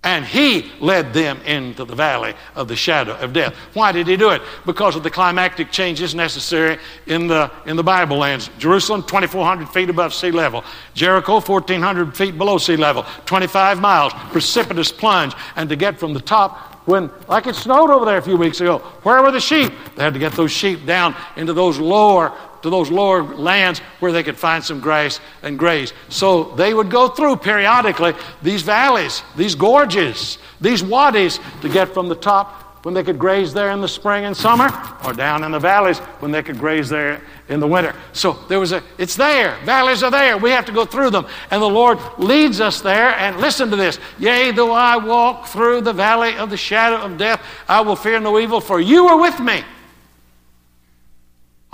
And 0.04 0.24
he 0.24 0.70
led 0.80 1.14
them 1.14 1.40
into 1.42 1.84
the 1.86 1.94
valley 1.94 2.34
of 2.54 2.68
the 2.68 2.76
shadow 2.76 3.16
of 3.16 3.32
death. 3.32 3.54
Why 3.72 3.90
did 3.90 4.06
he 4.06 4.16
do 4.16 4.30
it? 4.30 4.42
Because 4.66 4.96
of 4.96 5.02
the 5.02 5.10
climactic 5.10 5.72
changes 5.72 6.14
necessary 6.14 6.78
in 7.06 7.26
the, 7.26 7.50
in 7.64 7.76
the 7.76 7.82
Bible 7.82 8.18
lands. 8.18 8.50
Jerusalem, 8.58 9.02
2,400 9.02 9.66
feet 9.70 9.88
above 9.88 10.12
sea 10.12 10.30
level. 10.30 10.62
Jericho, 10.92 11.40
1,400 11.40 12.14
feet 12.14 12.36
below 12.36 12.58
sea 12.58 12.76
level. 12.76 13.06
25 13.24 13.80
miles, 13.80 14.12
precipitous 14.30 14.92
plunge. 14.92 15.34
And 15.56 15.70
to 15.70 15.76
get 15.76 15.98
from 15.98 16.12
the 16.12 16.20
top 16.20 16.74
when, 16.86 17.10
like 17.28 17.46
it 17.46 17.54
snowed 17.54 17.88
over 17.88 18.04
there 18.04 18.18
a 18.18 18.22
few 18.22 18.36
weeks 18.36 18.60
ago, 18.60 18.78
where 19.04 19.22
were 19.22 19.30
the 19.30 19.40
sheep? 19.40 19.72
They 19.96 20.02
had 20.02 20.12
to 20.12 20.20
get 20.20 20.32
those 20.32 20.52
sheep 20.52 20.84
down 20.84 21.16
into 21.36 21.54
those 21.54 21.78
lower, 21.78 22.36
to 22.64 22.70
those 22.70 22.90
lower 22.90 23.22
lands 23.22 23.81
where 24.00 24.11
they 24.11 24.22
could 24.22 24.38
find 24.38 24.64
some 24.64 24.81
grass 24.81 25.20
and 25.42 25.59
graze. 25.59 25.92
So 26.09 26.44
they 26.55 26.72
would 26.72 26.90
go 26.90 27.09
through 27.09 27.37
periodically 27.37 28.14
these 28.40 28.62
valleys, 28.62 29.22
these 29.37 29.55
gorges, 29.55 30.38
these 30.62 30.83
wadis 30.83 31.40
to 31.61 31.68
get 31.68 31.92
from 31.92 32.09
the 32.09 32.14
top 32.14 32.62
when 32.83 32.94
they 32.94 33.03
could 33.03 33.18
graze 33.18 33.53
there 33.53 33.70
in 33.70 33.83
the 33.83 33.88
spring 33.88 34.24
and 34.24 34.35
summer, 34.35 34.70
or 35.05 35.12
down 35.12 35.44
in 35.44 35.53
the 35.53 35.59
valleys 35.59 35.98
when 36.20 36.31
they 36.33 36.42
could 36.42 36.59
graze 36.59 36.88
there 36.88 37.20
in 37.50 37.61
the 37.61 37.66
winter. 37.66 37.94
So 38.14 38.33
there 38.48 38.59
was 38.59 38.72
a, 38.72 38.83
it's 38.96 39.14
there. 39.14 39.59
Valleys 39.64 40.03
are 40.03 40.11
there. 40.11 40.38
We 40.38 40.50
have 40.50 40.64
to 40.64 40.72
go 40.72 40.87
through 40.87 41.11
them. 41.11 41.27
And 41.50 41.61
the 41.61 41.68
Lord 41.68 41.98
leads 42.16 42.62
us 42.62 42.81
there. 42.81 43.14
And 43.16 43.40
listen 43.40 43.68
to 43.70 43.77
this 43.77 43.98
Yea, 44.18 44.53
though 44.53 44.72
I 44.72 44.96
walk 44.96 45.48
through 45.48 45.83
the 45.83 45.92
valley 45.92 46.35
of 46.37 46.48
the 46.48 46.57
shadow 46.57 46.96
of 46.96 47.18
death, 47.18 47.42
I 47.68 47.83
will 47.83 47.96
fear 47.96 48.20
no 48.20 48.38
evil, 48.38 48.62
for 48.62 48.81
you 48.81 49.07
are 49.09 49.20
with 49.20 49.38
me. 49.38 49.64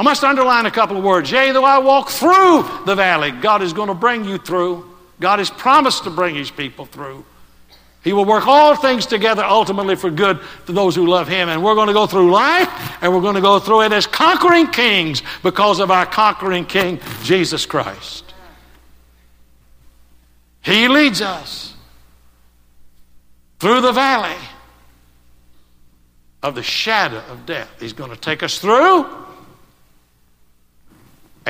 I 0.01 0.03
must 0.03 0.25
underline 0.25 0.65
a 0.65 0.71
couple 0.71 0.97
of 0.97 1.05
words. 1.05 1.31
Yea, 1.31 1.53
though 1.53 1.63
I 1.63 1.77
walk 1.77 2.09
through 2.09 2.67
the 2.87 2.95
valley, 2.95 3.33
God 3.33 3.61
is 3.61 3.75
going 3.75 3.89
to 3.89 3.95
bring 3.95 4.25
you 4.25 4.39
through. 4.39 4.91
God 5.21 5.41
has 5.41 5.51
promised 5.51 6.05
to 6.05 6.11
bring 6.11 6.35
his 6.35 6.51
people 6.51 6.87
through. 6.87 7.23
He 8.03 8.15
will 8.15 8.25
work 8.25 8.47
all 8.47 8.75
things 8.75 9.05
together 9.05 9.45
ultimately 9.45 9.97
for 9.97 10.11
good 10.11 10.41
to 10.65 10.73
those 10.73 10.97
who 10.97 11.07
love 11.07 11.29
Him. 11.29 11.51
And 11.51 11.63
we're 11.63 11.75
going 11.75 11.89
to 11.89 11.93
go 11.93 12.07
through 12.07 12.31
life 12.31 12.97
and 13.03 13.13
we're 13.13 13.21
going 13.21 13.35
to 13.35 13.43
go 13.43 13.59
through 13.59 13.83
it 13.83 13.93
as 13.93 14.07
conquering 14.07 14.69
kings 14.69 15.23
because 15.43 15.81
of 15.81 15.91
our 15.91 16.07
conquering 16.07 16.65
King, 16.65 16.99
Jesus 17.23 17.67
Christ. 17.67 18.33
He 20.63 20.89
leads 20.89 21.21
us 21.21 21.75
through 23.59 23.83
the 23.83 23.93
valley 23.93 24.41
of 26.43 26.55
the 26.55 26.63
shadow 26.63 27.23
of 27.31 27.45
death. 27.45 27.69
He's 27.79 27.93
going 27.93 28.11
to 28.11 28.17
take 28.17 28.43
us 28.43 28.59
through, 28.59 29.27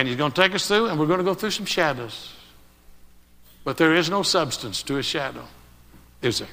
and 0.01 0.09
He's 0.09 0.17
going 0.17 0.33
to 0.33 0.43
take 0.43 0.55
us 0.55 0.67
through, 0.67 0.87
and 0.87 0.99
we're 0.99 1.07
going 1.07 1.19
to 1.19 1.25
go 1.25 1.35
through 1.35 1.51
some 1.51 1.67
shadows. 1.67 2.33
But 3.65 3.77
there 3.77 3.95
is 3.95 4.09
no 4.09 4.23
substance 4.23 4.83
to 4.85 4.97
a 4.97 5.03
shadow. 5.03 5.45
Is 6.23 6.39
there? 6.39 6.49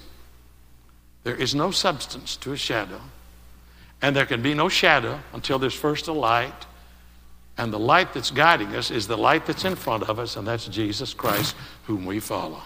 There 1.24 1.36
is 1.36 1.56
no 1.56 1.72
substance 1.72 2.36
to 2.38 2.52
a 2.52 2.58
shadow. 2.58 3.00
And 4.02 4.14
there 4.14 4.26
can 4.26 4.42
be 4.42 4.54
no 4.54 4.68
shadow 4.68 5.22
until 5.32 5.60
there's 5.60 5.74
first 5.74 6.10
a 6.10 6.12
light. 6.12 6.66
And 7.58 7.72
the 7.72 7.80
light 7.80 8.14
that's 8.14 8.32
guiding 8.32 8.76
us 8.76 8.92
is 8.92 9.08
the 9.08 9.18
light 9.18 9.46
that's 9.46 9.64
in 9.64 9.76
front 9.76 10.04
of 10.10 10.20
us, 10.20 10.36
and 10.36 10.46
that's 10.46 10.68
Jesus 10.68 11.14
Christ, 11.14 11.56
whom 11.86 12.06
we 12.06 12.20
follow. 12.20 12.62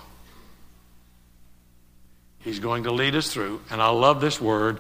He's 2.40 2.58
going 2.58 2.86
to 2.86 2.92
lead 2.92 3.14
us 3.14 3.32
through. 3.32 3.62
And 3.70 3.84
I 3.84 3.90
love 3.90 4.20
this 4.20 4.42
word 4.42 4.80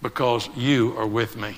because 0.00 0.48
you 0.56 0.96
are 0.96 1.06
with 1.06 1.36
me. 1.36 1.54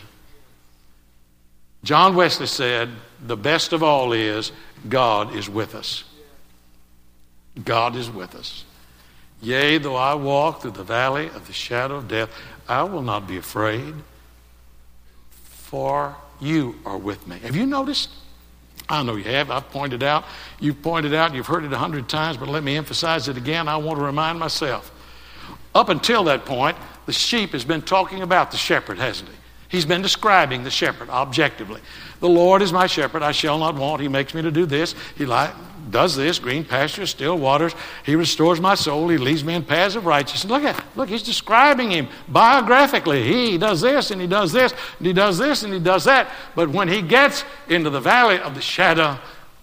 John 1.83 2.15
Wesley 2.15 2.47
said, 2.47 2.91
The 3.25 3.37
best 3.37 3.73
of 3.73 3.83
all 3.83 4.13
is 4.13 4.53
God 4.89 5.35
is 5.35 5.49
with 5.49 5.75
us. 5.75 6.05
God 7.65 7.97
is 7.97 8.11
with 8.11 8.35
us. 8.35 8.65
Yea, 9.43 9.79
though 9.79 9.97
I 9.97 10.15
walk 10.15 10.63
through 10.63 10.73
the 10.73 10.85
valley 10.85 11.27
of 11.29 11.47
the 11.47 11.53
shadow 11.53 11.97
of 11.97 12.09
death, 12.09 12.31
I 12.69 12.83
will 12.83 13.03
not 13.03 13.27
be 13.27 13.39
afraid, 13.39 13.95
for 15.31 16.15
you 16.41 16.77
are 16.85 16.99
with 16.99 17.27
me. 17.27 17.39
Have 17.41 17.57
you 17.57 17.67
noticed? 17.67 18.11
I 18.89 19.03
know 19.03 19.17
you 19.17 19.25
have. 19.25 19.51
I've 19.51 19.71
pointed 19.71 20.03
out. 20.03 20.25
You've 20.59 20.83
pointed 20.83 21.15
out. 21.15 21.35
You've 21.35 21.47
heard 21.47 21.65
it 21.65 21.73
a 21.73 21.79
hundred 21.79 22.09
times, 22.09 22.37
but 22.37 22.49
let 22.49 22.63
me 22.63 22.77
emphasize 22.77 23.29
it 23.29 23.37
again. 23.37 23.69
I 23.69 23.77
want 23.77 23.99
to 23.99 24.05
remind 24.05 24.39
myself. 24.39 24.93
Up 25.75 25.89
until 25.89 26.25
that 26.25 26.45
point, 26.45 26.77
the 27.07 27.13
sheep 27.13 27.51
has 27.51 27.65
been 27.65 27.83
talking 27.83 28.23
about 28.23 28.51
the 28.51 28.57
shepherd, 28.57 28.99
hasn't 28.99 29.31
he? 29.31 29.37
He's 29.71 29.87
been 29.87 30.03
describing 30.03 30.65
the 30.65 30.71
shepherd 30.71 31.09
objectively. 31.09 31.81
The 32.19 32.29
Lord 32.29 32.61
is 32.61 32.73
my 32.73 32.87
shepherd, 32.87 33.23
I 33.23 33.33
shall 33.33 33.57
not 33.59 33.77
want. 33.77 34.03
He 34.03 34.09
makes 34.09 34.35
me 34.35 34.43
to 34.43 34.51
do 34.51 34.67
this. 34.67 34.95
He 35.17 35.25
li- 35.25 35.49
does 35.91 36.17
this, 36.17 36.39
green 36.39 36.65
pastures, 36.65 37.11
still 37.11 37.39
waters. 37.39 37.75
He 38.05 38.15
restores 38.17 38.61
my 38.61 38.75
soul. 38.75 39.09
He 39.09 39.17
leads 39.17 39.45
me 39.45 39.55
in 39.55 39.63
paths 39.63 39.95
of 39.95 40.07
righteousness. 40.07 40.51
Look 40.51 40.65
at, 40.65 40.85
look, 40.97 41.09
he's 41.09 41.23
describing 41.23 41.91
him 41.91 42.09
biographically. 42.29 43.23
He 43.23 43.59
does 43.59 43.81
this 43.81 44.11
and 44.11 44.21
he 44.21 44.27
does 44.27 44.53
this 44.53 44.73
and 44.99 45.07
he 45.07 45.13
does 45.13 45.39
this 45.39 45.63
and 45.63 45.73
he 45.73 45.81
does 45.81 46.05
that. 46.05 46.31
But 46.55 46.69
when 46.71 46.89
he 46.89 47.01
gets 47.01 47.45
into 47.69 47.91
the 47.91 48.01
valley 48.01 48.39
of 48.41 48.55
the 48.55 48.61
shadow, 48.61 49.19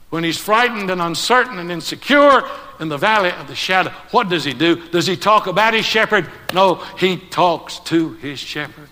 when 0.10 0.24
he's 0.24 0.38
frightened 0.38 0.89
and 0.89 1.02
uncertain 1.02 1.60
and 1.60 1.70
insecure 1.70 2.43
in 2.80 2.88
the 2.88 2.98
valley 2.98 3.32
of 3.32 3.48
the 3.48 3.56
shadow, 3.56 3.91
what 4.12 4.30
does 4.30 4.46
he 4.46 4.54
do? 4.54 4.88
Does 4.89 5.06
he 5.06 5.17
talk 5.17 5.48
about 5.48 5.74
his 5.74 5.86
shepherd? 5.86 6.30
No, 6.54 6.76
he 6.98 7.17
talks 7.17 7.80
to 7.80 8.13
his 8.13 8.39
shepherd. 8.39 8.89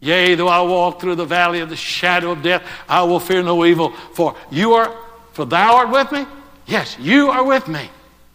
Yea, 0.00 0.34
though 0.36 0.48
I 0.48 0.60
walk 0.62 1.00
through 1.00 1.16
the 1.16 1.24
valley 1.24 1.60
of 1.60 1.68
the 1.68 1.76
shadow 1.76 2.30
of 2.30 2.42
death, 2.42 2.62
I 2.88 3.02
will 3.02 3.18
fear 3.18 3.42
no 3.42 3.64
evil, 3.64 3.90
for 4.12 4.36
you 4.50 4.74
are, 4.74 4.94
for 5.32 5.44
thou 5.44 5.76
art 5.76 5.90
with 5.90 6.12
me. 6.12 6.24
Yes, 6.66 6.96
you 7.00 7.30
are 7.30 7.42
with 7.42 7.66
me. 7.66 7.90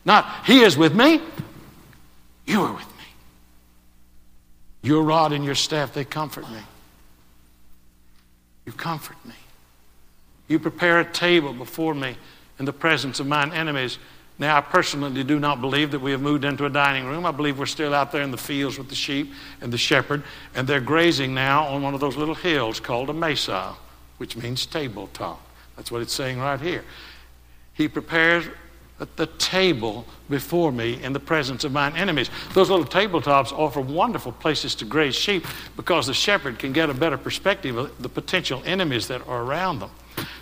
Not 0.06 0.46
he 0.46 0.62
is 0.62 0.78
with 0.78 0.94
me, 0.94 1.22
you 2.46 2.62
are 2.62 2.74
with 2.74 2.88
me. 2.88 3.04
Your 4.82 5.04
rod 5.04 5.32
and 5.32 5.46
your 5.46 5.56
staff, 5.56 5.94
they 5.94 6.04
comfort 6.04 6.50
me. 6.52 6.60
You 8.66 8.74
comfort 8.74 9.18
me. 9.26 9.34
You 10.50 10.60
prepare 10.60 11.00
a 11.00 11.06
table 11.06 11.54
before 11.54 11.94
me 11.94 12.18
in 12.60 12.66
the 12.66 12.74
presence 12.74 13.20
of 13.22 13.28
mine 13.28 13.54
enemies. 13.54 13.98
Now, 14.40 14.58
I 14.58 14.62
personally 14.62 15.24
do 15.24 15.40
not 15.40 15.62
believe 15.62 15.92
that 15.92 16.00
we 16.00 16.12
have 16.12 16.22
moved 16.22 16.44
into 16.44 16.66
a 16.66 16.70
dining 16.70 17.06
room. 17.06 17.26
I 17.26 17.32
believe 17.32 17.60
we're 17.60 17.66
still 17.68 17.94
out 17.94 18.12
there 18.12 18.24
in 18.24 18.32
the 18.32 18.38
fields 18.38 18.78
with 18.78 18.90
the 18.90 18.96
sheep 18.96 19.32
and 19.62 19.72
the 19.72 19.78
shepherd, 19.78 20.24
and 20.56 20.68
they're 20.68 20.82
grazing 20.82 21.34
now 21.34 21.66
on 21.68 21.84
one 21.84 21.94
of 21.94 22.00
those 22.00 22.18
little 22.18 22.36
hills 22.36 22.80
called 22.80 23.10
a 23.10 23.14
mesa, 23.14 23.76
which 24.18 24.36
means 24.36 24.66
tabletop. 24.66 25.40
That's 25.76 25.92
what 25.92 26.02
it's 26.02 26.14
saying 26.14 26.40
right 26.40 26.60
here. 26.60 26.84
He 27.74 27.88
prepares 27.88 28.46
at 29.00 29.18
the 29.18 29.26
table 29.26 30.06
before 30.30 30.72
me 30.72 31.02
in 31.04 31.14
the 31.14 31.20
presence 31.20 31.64
of 31.64 31.72
mine 31.72 31.96
enemies. 31.96 32.30
Those 32.54 32.70
little 32.70 32.86
tabletops 32.86 33.52
offer 33.52 33.82
wonderful 33.82 34.32
places 34.32 34.76
to 34.76 34.86
graze 34.86 35.16
sheep 35.16 35.46
because 35.76 36.08
the 36.08 36.14
shepherd 36.14 36.58
can 36.58 36.74
get 36.74 36.90
a 36.90 36.94
better 36.94 37.18
perspective 37.18 37.76
of 37.78 38.02
the 38.02 38.10
potential 38.10 38.62
enemies 38.66 39.08
that 39.08 39.28
are 39.28 39.44
around 39.44 39.80
them. 39.80 39.92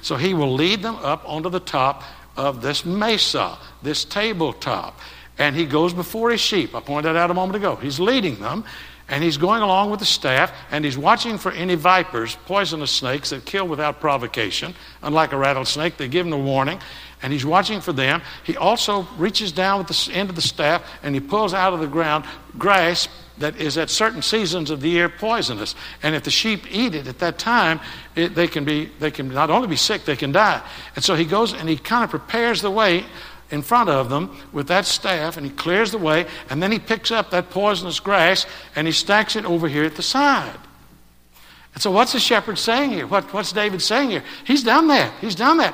So 0.02 0.16
he 0.16 0.34
will 0.34 0.54
lead 0.54 0.82
them 0.82 0.96
up 0.98 1.24
onto 1.26 1.50
the 1.50 1.60
top 1.60 2.04
of 2.38 2.62
this 2.62 2.86
mesa, 2.86 3.58
this 3.82 4.06
tabletop. 4.06 5.00
And 5.38 5.56
he 5.56 5.66
goes 5.66 5.94
before 5.94 6.32
his 6.32 6.42
sheep. 6.42 6.76
I 6.76 6.82
pointed 6.82 7.16
out 7.16 7.32
a 7.32 7.34
moment 7.34 7.56
ago. 7.56 7.76
He's 7.76 8.00
leading 8.00 8.40
them, 8.40 8.64
and 9.10 9.24
he's 9.24 9.38
going 9.38 9.62
along 9.62 9.92
with 9.92 10.00
the 10.00 10.06
staff, 10.06 10.54
and 10.72 10.86
he's 10.86 10.98
watching 10.98 11.38
for 11.38 11.52
any 11.52 11.76
vipers, 11.76 12.36
poisonous 12.46 12.92
snakes 12.92 13.32
that 13.32 13.46
kill 13.46 13.68
without 13.68 14.00
provocation. 14.00 14.74
Unlike 15.02 15.34
a 15.34 15.38
rattlesnake, 15.38 15.98
they 15.98 16.08
give 16.08 16.28
him 16.28 16.34
a 16.34 16.38
warning, 16.38 16.80
and 17.22 17.34
he's 17.34 17.46
watching 17.46 17.82
for 17.82 17.94
them. 17.94 18.22
He 18.44 18.56
also 18.56 19.08
reaches 19.18 19.52
down 19.52 19.80
with 19.80 19.88
the 19.88 20.14
end 20.14 20.30
of 20.30 20.36
the 20.36 20.42
staff, 20.42 20.84
and 21.04 21.16
he 21.16 21.22
pulls 21.22 21.54
out 21.54 21.74
of 21.74 21.80
the 21.80 21.88
ground 21.88 22.26
grass 22.58 23.08
that 23.42 23.60
is 23.60 23.78
at 23.78 23.90
certain 23.90 24.22
seasons 24.22 24.70
of 24.70 24.82
the 24.82 24.90
year 24.90 25.10
poisonous. 25.10 25.76
And 26.02 26.16
if 26.16 26.24
the 26.24 26.32
sheep 26.32 26.66
eat 26.72 26.96
it 26.96 27.08
at 27.08 27.20
that 27.20 27.38
time, 27.38 27.80
it, 28.16 28.34
they, 28.36 28.48
can 28.48 28.64
be, 28.64 28.86
they 29.00 29.12
can 29.12 29.30
not 29.30 29.50
only 29.50 29.68
be 29.68 29.76
sick, 29.76 30.06
they 30.06 30.16
can 30.16 30.32
die. 30.32 30.62
And 30.96 31.04
so 31.04 31.16
he 31.16 31.26
goes 31.26 31.54
and 31.54 31.68
he 31.68 31.78
kind 31.78 32.04
of 32.04 32.10
prepares 32.10 32.62
the 32.62 32.72
way 32.72 33.06
in 33.52 33.62
front 33.62 33.90
of 33.90 34.10
them 34.10 34.36
with 34.54 34.68
that 34.70 34.86
staff 34.86 35.38
and 35.38 35.46
he 35.46 35.52
clears 35.52 35.92
the 35.92 35.98
way 35.98 36.26
and 36.50 36.64
then 36.64 36.72
he 36.72 36.80
picks 36.80 37.12
up 37.12 37.32
that 37.32 37.50
poisonous 37.50 38.00
grass 38.00 38.46
and 38.76 38.88
he 38.88 38.94
stacks 38.94 39.36
it 39.36 39.46
over 39.46 39.68
here 39.68 39.84
at 39.84 39.96
the 39.96 40.04
side. 40.04 40.58
And 41.74 41.82
so, 41.82 41.92
what's 41.92 42.14
the 42.14 42.20
shepherd 42.20 42.58
saying 42.58 42.92
here? 42.92 43.08
What, 43.08 43.34
what's 43.34 43.52
David 43.52 43.82
saying 43.82 44.10
here? 44.10 44.24
He's 44.46 44.64
done 44.64 44.88
that. 44.88 45.14
He's 45.22 45.36
done 45.36 45.58
that. 45.58 45.74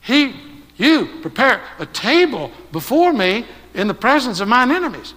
He, 0.00 0.34
you 0.76 1.20
prepare 1.20 1.62
a 1.78 1.86
table 1.86 2.52
before 2.70 3.12
me 3.12 3.44
in 3.74 3.88
the 3.88 3.94
presence 3.94 4.40
of 4.40 4.48
mine 4.48 4.70
enemies. 4.70 5.14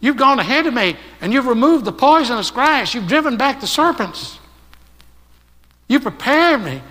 You've 0.00 0.16
gone 0.16 0.38
ahead 0.38 0.66
of 0.66 0.74
me 0.74 0.96
and 1.20 1.32
you've 1.32 1.46
removed 1.46 1.84
the 1.84 1.92
poisonous 1.92 2.50
grass. 2.50 2.94
You've 2.94 3.06
driven 3.06 3.36
back 3.36 3.60
the 3.60 3.66
serpents. 3.66 4.38
You 5.88 6.00
prepared 6.00 6.62
me. 6.62 6.82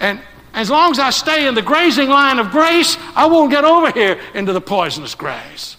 And 0.00 0.20
as 0.54 0.70
long 0.70 0.90
as 0.92 0.98
I 0.98 1.10
stay 1.10 1.46
in 1.46 1.54
the 1.54 1.62
grazing 1.62 2.08
line 2.08 2.38
of 2.38 2.50
grace, 2.50 2.96
I 3.14 3.26
won't 3.26 3.50
get 3.50 3.64
over 3.64 3.90
here 3.90 4.18
into 4.34 4.52
the 4.52 4.60
poisonous 4.60 5.14
grass. 5.14 5.76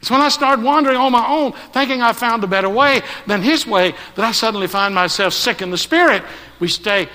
It's 0.00 0.10
when 0.10 0.20
I 0.20 0.28
start 0.28 0.60
wandering 0.60 0.96
on 0.96 1.10
my 1.10 1.26
own, 1.26 1.52
thinking 1.72 2.02
I 2.02 2.12
found 2.12 2.44
a 2.44 2.46
better 2.46 2.68
way 2.68 3.02
than 3.26 3.42
His 3.42 3.66
way, 3.66 3.94
that 4.14 4.24
I 4.24 4.32
suddenly 4.32 4.68
find 4.68 4.94
myself 4.94 5.32
sick 5.32 5.62
in 5.62 5.70
the 5.70 5.78
spirit. 5.78 6.22
We 6.60 6.68
stay 6.68 7.08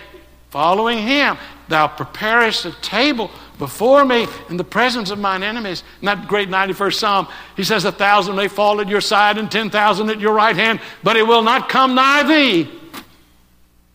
following 0.50 0.98
Him. 0.98 1.38
Thou 1.70 1.88
preparest 1.88 2.66
a 2.66 2.72
table 2.82 3.32
before 3.62 4.04
me 4.04 4.26
in 4.50 4.58
the 4.58 4.64
presence 4.64 5.12
of 5.12 5.20
mine 5.20 5.44
enemies. 5.44 5.84
In 6.02 6.08
that 6.08 6.28
great 6.28 6.50
91st 6.50 6.96
Psalm, 6.96 7.28
he 7.56 7.64
says, 7.64 7.86
A 7.86 7.92
thousand 7.92 8.36
may 8.36 8.48
fall 8.48 8.82
at 8.82 8.90
your 8.90 9.02
side 9.02 9.38
and 9.38 9.52
10,000 9.52 10.10
at 10.10 10.20
your 10.20 10.34
right 10.34 10.56
hand, 10.56 10.82
but 11.04 11.16
it 11.16 11.28
will 11.28 11.44
not 11.44 11.70
come 11.70 11.94
nigh 11.94 12.24
thee. 12.24 12.72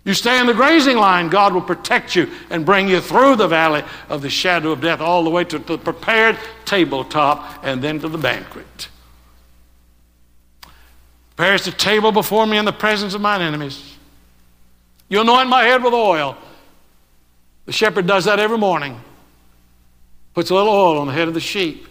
You 0.04 0.14
stay 0.14 0.38
in 0.38 0.46
the 0.46 0.54
grazing 0.54 0.98
line, 0.98 1.30
God 1.30 1.52
will 1.52 1.62
protect 1.62 2.14
you 2.14 2.30
and 2.48 2.64
bring 2.64 2.86
you 2.86 3.00
through 3.00 3.34
the 3.34 3.48
valley 3.48 3.82
of 4.08 4.22
the 4.22 4.30
shadow 4.30 4.70
of 4.70 4.80
death, 4.80 5.00
all 5.00 5.24
the 5.24 5.30
way 5.30 5.42
to 5.42 5.58
the 5.58 5.78
prepared 5.78 6.38
tabletop 6.64 7.64
and 7.64 7.82
then 7.82 7.98
to 7.98 8.08
the 8.08 8.18
banquet. 8.18 8.88
Prepares 11.34 11.64
the 11.64 11.72
table 11.72 12.12
before 12.12 12.46
me 12.46 12.56
in 12.56 12.64
the 12.64 12.72
presence 12.72 13.14
of 13.14 13.20
mine 13.20 13.42
enemies. 13.42 13.96
You 15.08 15.22
anoint 15.22 15.48
my 15.48 15.64
head 15.64 15.82
with 15.82 15.92
oil. 15.92 16.38
The 17.64 17.72
shepherd 17.72 18.06
does 18.06 18.26
that 18.26 18.38
every 18.38 18.58
morning. 18.58 19.00
Puts 20.36 20.50
a 20.50 20.54
little 20.54 20.68
oil 20.68 20.98
on 20.98 21.06
the 21.06 21.14
head 21.14 21.28
of 21.28 21.34
the 21.34 21.40
sheep. 21.40 21.86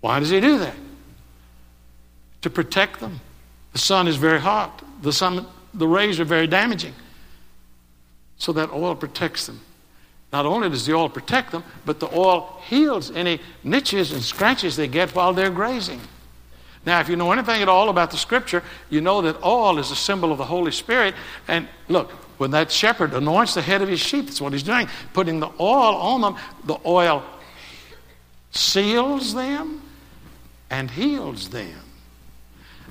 Why 0.00 0.18
does 0.18 0.30
he 0.30 0.40
do 0.40 0.58
that? 0.58 0.74
To 2.42 2.50
protect 2.50 2.98
them. 2.98 3.20
The 3.72 3.78
sun 3.78 4.08
is 4.08 4.16
very 4.16 4.40
hot. 4.40 4.82
The 5.00 5.12
sun 5.12 5.46
the 5.72 5.86
rays 5.86 6.18
are 6.18 6.24
very 6.24 6.48
damaging. 6.48 6.92
So 8.36 8.52
that 8.54 8.72
oil 8.72 8.96
protects 8.96 9.46
them. 9.46 9.60
Not 10.32 10.44
only 10.44 10.68
does 10.68 10.86
the 10.86 10.94
oil 10.94 11.08
protect 11.08 11.52
them, 11.52 11.62
but 11.86 12.00
the 12.00 12.12
oil 12.12 12.60
heals 12.66 13.12
any 13.12 13.40
niches 13.62 14.10
and 14.10 14.20
scratches 14.20 14.74
they 14.74 14.88
get 14.88 15.14
while 15.14 15.32
they're 15.32 15.50
grazing. 15.50 16.00
Now, 16.84 16.98
if 16.98 17.08
you 17.08 17.14
know 17.14 17.30
anything 17.30 17.62
at 17.62 17.68
all 17.68 17.90
about 17.90 18.10
the 18.10 18.16
scripture, 18.16 18.64
you 18.90 19.00
know 19.00 19.22
that 19.22 19.40
oil 19.44 19.78
is 19.78 19.92
a 19.92 19.96
symbol 19.96 20.32
of 20.32 20.38
the 20.38 20.46
Holy 20.46 20.72
Spirit. 20.72 21.14
And 21.46 21.68
look, 21.86 22.10
when 22.38 22.50
that 22.52 22.70
shepherd 22.70 23.14
anoints 23.14 23.54
the 23.54 23.62
head 23.62 23.82
of 23.82 23.88
his 23.88 24.00
sheep, 24.00 24.26
that's 24.26 24.40
what 24.40 24.52
he's 24.52 24.62
doing, 24.62 24.88
putting 25.12 25.40
the 25.40 25.50
oil 25.60 25.96
on 25.96 26.20
them, 26.20 26.36
the 26.64 26.78
oil 26.84 27.22
seals 28.50 29.34
them 29.34 29.82
and 30.70 30.90
heals 30.90 31.48
them. 31.50 31.80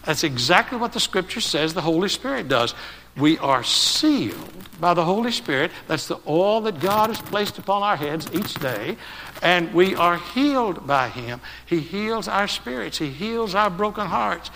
That's 0.06 0.24
exactly 0.24 0.78
what 0.78 0.94
the 0.94 1.00
scripture 1.00 1.42
says 1.42 1.74
the 1.74 1.82
Holy 1.82 2.10
Spirit 2.10 2.50
does. 2.50 2.76
We 3.16 3.38
are 3.38 3.64
sealed 3.64 4.52
by 4.82 4.94
the 4.94 5.06
Holy 5.06 5.32
Spirit. 5.32 5.72
That's 5.88 6.08
the 6.08 6.20
oil 6.28 6.62
that 6.62 6.80
God 6.80 7.10
has 7.10 7.22
placed 7.22 7.58
upon 7.58 7.84
our 7.84 7.96
heads 7.96 8.28
each 8.34 8.56
day. 8.56 8.98
And 9.42 9.74
we 9.74 9.96
are 9.96 10.18
healed 10.18 10.86
by 10.88 11.10
Him. 11.10 11.40
He 11.66 11.80
heals 11.80 12.28
our 12.28 12.48
spirits, 12.48 12.98
He 12.98 13.10
heals 13.10 13.56
our 13.56 13.70
broken 13.70 14.08
hearts. 14.08 14.50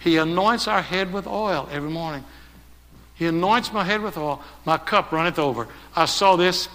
He 0.00 0.16
anoints 0.16 0.66
our 0.66 0.82
head 0.82 1.12
with 1.12 1.26
oil 1.26 1.68
every 1.70 1.90
morning. 1.90 2.24
He 3.20 3.26
anoints 3.26 3.70
my 3.70 3.84
head 3.84 4.00
with 4.00 4.16
oil. 4.16 4.40
My 4.64 4.78
cup 4.78 5.12
runneth 5.12 5.38
over. 5.38 5.68
I 5.94 6.06
saw 6.06 6.36
this 6.36 6.70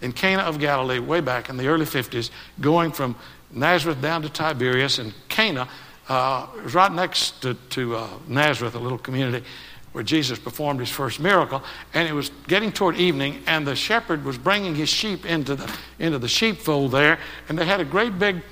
in 0.00 0.12
Cana 0.12 0.42
of 0.42 0.60
Galilee 0.60 1.00
way 1.00 1.20
back 1.20 1.48
in 1.48 1.56
the 1.56 1.66
early 1.66 1.84
50s, 1.84 2.30
going 2.60 2.92
from 2.92 3.16
Nazareth 3.50 4.00
down 4.00 4.22
to 4.22 4.28
Tiberias. 4.28 5.00
And 5.00 5.12
Cana 5.28 5.68
uh, 6.08 6.46
was 6.62 6.76
right 6.76 6.92
next 6.92 7.42
to, 7.42 7.54
to 7.70 7.96
uh, 7.96 8.08
Nazareth, 8.28 8.76
a 8.76 8.78
little 8.78 8.98
community 8.98 9.44
where 9.90 10.04
Jesus 10.04 10.38
performed 10.38 10.78
his 10.78 10.90
first 10.90 11.18
miracle. 11.18 11.60
And 11.92 12.08
it 12.08 12.12
was 12.12 12.30
getting 12.46 12.70
toward 12.70 12.94
evening, 12.94 13.42
and 13.48 13.66
the 13.66 13.74
shepherd 13.74 14.24
was 14.24 14.38
bringing 14.38 14.76
his 14.76 14.88
sheep 14.88 15.26
into 15.26 15.56
the, 15.56 15.76
into 15.98 16.20
the 16.20 16.28
sheepfold 16.28 16.92
there. 16.92 17.18
And 17.48 17.58
they 17.58 17.66
had 17.66 17.80
a 17.80 17.84
great 17.84 18.16
big, 18.16 18.42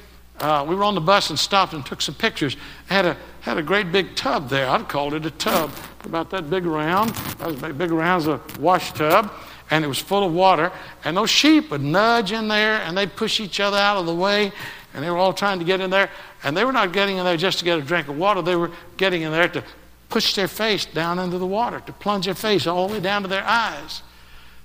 uh, 0.40 0.66
we 0.68 0.74
were 0.74 0.82
on 0.82 0.96
the 0.96 1.00
bus 1.00 1.30
and 1.30 1.38
stopped 1.38 1.72
and 1.72 1.86
took 1.86 2.02
some 2.02 2.16
pictures. 2.16 2.56
Had 2.86 3.06
a, 3.06 3.16
had 3.46 3.58
a 3.58 3.62
great 3.62 3.92
big 3.92 4.16
tub 4.16 4.48
there. 4.48 4.68
I'd 4.68 4.88
called 4.88 5.14
it 5.14 5.24
a 5.24 5.30
tub, 5.30 5.70
about 6.04 6.30
that 6.30 6.50
big 6.50 6.66
around. 6.66 7.10
That 7.38 7.46
was 7.46 7.74
big 7.74 7.92
around 7.92 8.18
as 8.18 8.26
a 8.26 8.40
wash 8.58 8.92
tub. 8.92 9.32
And 9.70 9.84
it 9.84 9.88
was 9.88 10.00
full 10.00 10.24
of 10.24 10.32
water. 10.34 10.72
And 11.04 11.16
those 11.16 11.30
sheep 11.30 11.70
would 11.70 11.80
nudge 11.80 12.32
in 12.32 12.48
there 12.48 12.80
and 12.80 12.98
they'd 12.98 13.14
push 13.14 13.38
each 13.38 13.60
other 13.60 13.76
out 13.76 13.98
of 13.98 14.06
the 14.06 14.14
way. 14.14 14.50
And 14.94 15.04
they 15.04 15.10
were 15.10 15.16
all 15.16 15.32
trying 15.32 15.60
to 15.60 15.64
get 15.64 15.80
in 15.80 15.90
there. 15.90 16.10
And 16.42 16.56
they 16.56 16.64
were 16.64 16.72
not 16.72 16.92
getting 16.92 17.18
in 17.18 17.24
there 17.24 17.36
just 17.36 17.60
to 17.60 17.64
get 17.64 17.78
a 17.78 17.82
drink 17.82 18.08
of 18.08 18.18
water, 18.18 18.42
they 18.42 18.56
were 18.56 18.72
getting 18.96 19.22
in 19.22 19.30
there 19.30 19.48
to 19.48 19.62
push 20.08 20.34
their 20.34 20.48
face 20.48 20.84
down 20.84 21.20
into 21.20 21.38
the 21.38 21.46
water, 21.46 21.78
to 21.86 21.92
plunge 21.92 22.24
their 22.24 22.34
face 22.34 22.66
all 22.66 22.88
the 22.88 22.94
way 22.94 23.00
down 23.00 23.22
to 23.22 23.28
their 23.28 23.44
eyes. 23.44 24.02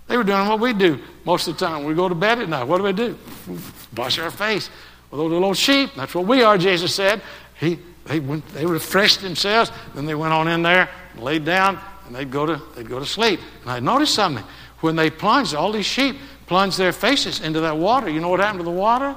They 0.07 0.17
were 0.17 0.23
doing 0.23 0.47
what 0.47 0.59
we 0.59 0.73
do 0.73 0.99
most 1.23 1.47
of 1.47 1.55
the 1.55 1.63
time. 1.65 1.83
We 1.83 1.93
go 1.93 2.09
to 2.09 2.15
bed 2.15 2.39
at 2.39 2.49
night. 2.49 2.63
What 2.63 2.79
do 2.79 2.83
we 2.83 2.93
do? 2.93 3.15
Wash 3.95 4.17
our 4.17 4.31
face 4.31 4.71
with 5.11 5.19
those 5.19 5.31
little 5.31 5.53
sheep. 5.53 5.91
That's 5.95 6.15
what 6.15 6.25
we 6.25 6.41
are, 6.41 6.57
Jesus 6.57 6.95
said. 6.95 7.21
He, 7.59 7.77
they, 8.11 8.19
went, 8.19 8.45
they 8.49 8.65
refreshed 8.65 9.21
themselves, 9.21 9.71
then 9.95 10.05
they 10.05 10.15
went 10.15 10.33
on 10.33 10.49
in 10.49 10.61
there, 10.61 10.89
laid 11.17 11.45
down, 11.45 11.79
and 12.05 12.13
they'd 12.13 12.29
go 12.29 12.45
to, 12.45 12.61
they'd 12.75 12.89
go 12.89 12.99
to 12.99 13.05
sleep. 13.05 13.39
And 13.61 13.71
I 13.71 13.79
noticed 13.79 14.13
something. 14.13 14.43
When 14.81 14.97
they 14.97 15.09
plunged, 15.09 15.55
all 15.55 15.71
these 15.71 15.85
sheep 15.85 16.17
plunged 16.45 16.77
their 16.77 16.91
faces 16.91 17.39
into 17.39 17.61
that 17.61 17.77
water. 17.77 18.09
You 18.09 18.19
know 18.19 18.27
what 18.27 18.41
happened 18.41 18.59
to 18.59 18.65
the 18.65 18.69
water? 18.69 19.15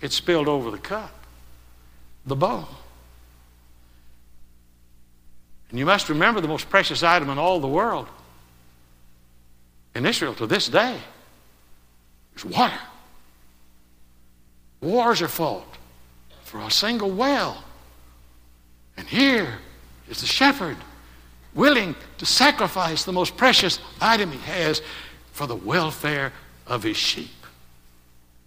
It 0.00 0.10
spilled 0.12 0.48
over 0.48 0.70
the 0.70 0.78
cup 0.78 1.12
the 2.24 2.34
bowl. 2.34 2.66
And 5.68 5.78
you 5.78 5.84
must 5.84 6.08
remember 6.08 6.40
the 6.40 6.48
most 6.48 6.70
precious 6.70 7.02
item 7.02 7.28
in 7.28 7.36
all 7.36 7.60
the 7.60 7.68
world 7.68 8.08
in 9.94 10.06
Israel 10.06 10.32
to 10.36 10.46
this 10.46 10.66
day 10.68 10.96
is 12.34 12.44
water. 12.46 12.78
Wars 14.80 15.20
are 15.20 15.28
fought 15.28 15.76
for 16.44 16.60
a 16.60 16.70
single 16.70 17.10
well. 17.10 17.62
And 18.96 19.06
here 19.06 19.58
is 20.08 20.20
the 20.20 20.26
shepherd 20.26 20.76
willing 21.54 21.94
to 22.18 22.26
sacrifice 22.26 23.04
the 23.04 23.12
most 23.12 23.36
precious 23.36 23.78
item 24.00 24.32
he 24.32 24.38
has 24.38 24.82
for 25.32 25.46
the 25.46 25.56
welfare 25.56 26.32
of 26.66 26.82
his 26.82 26.96
sheep. 26.96 27.30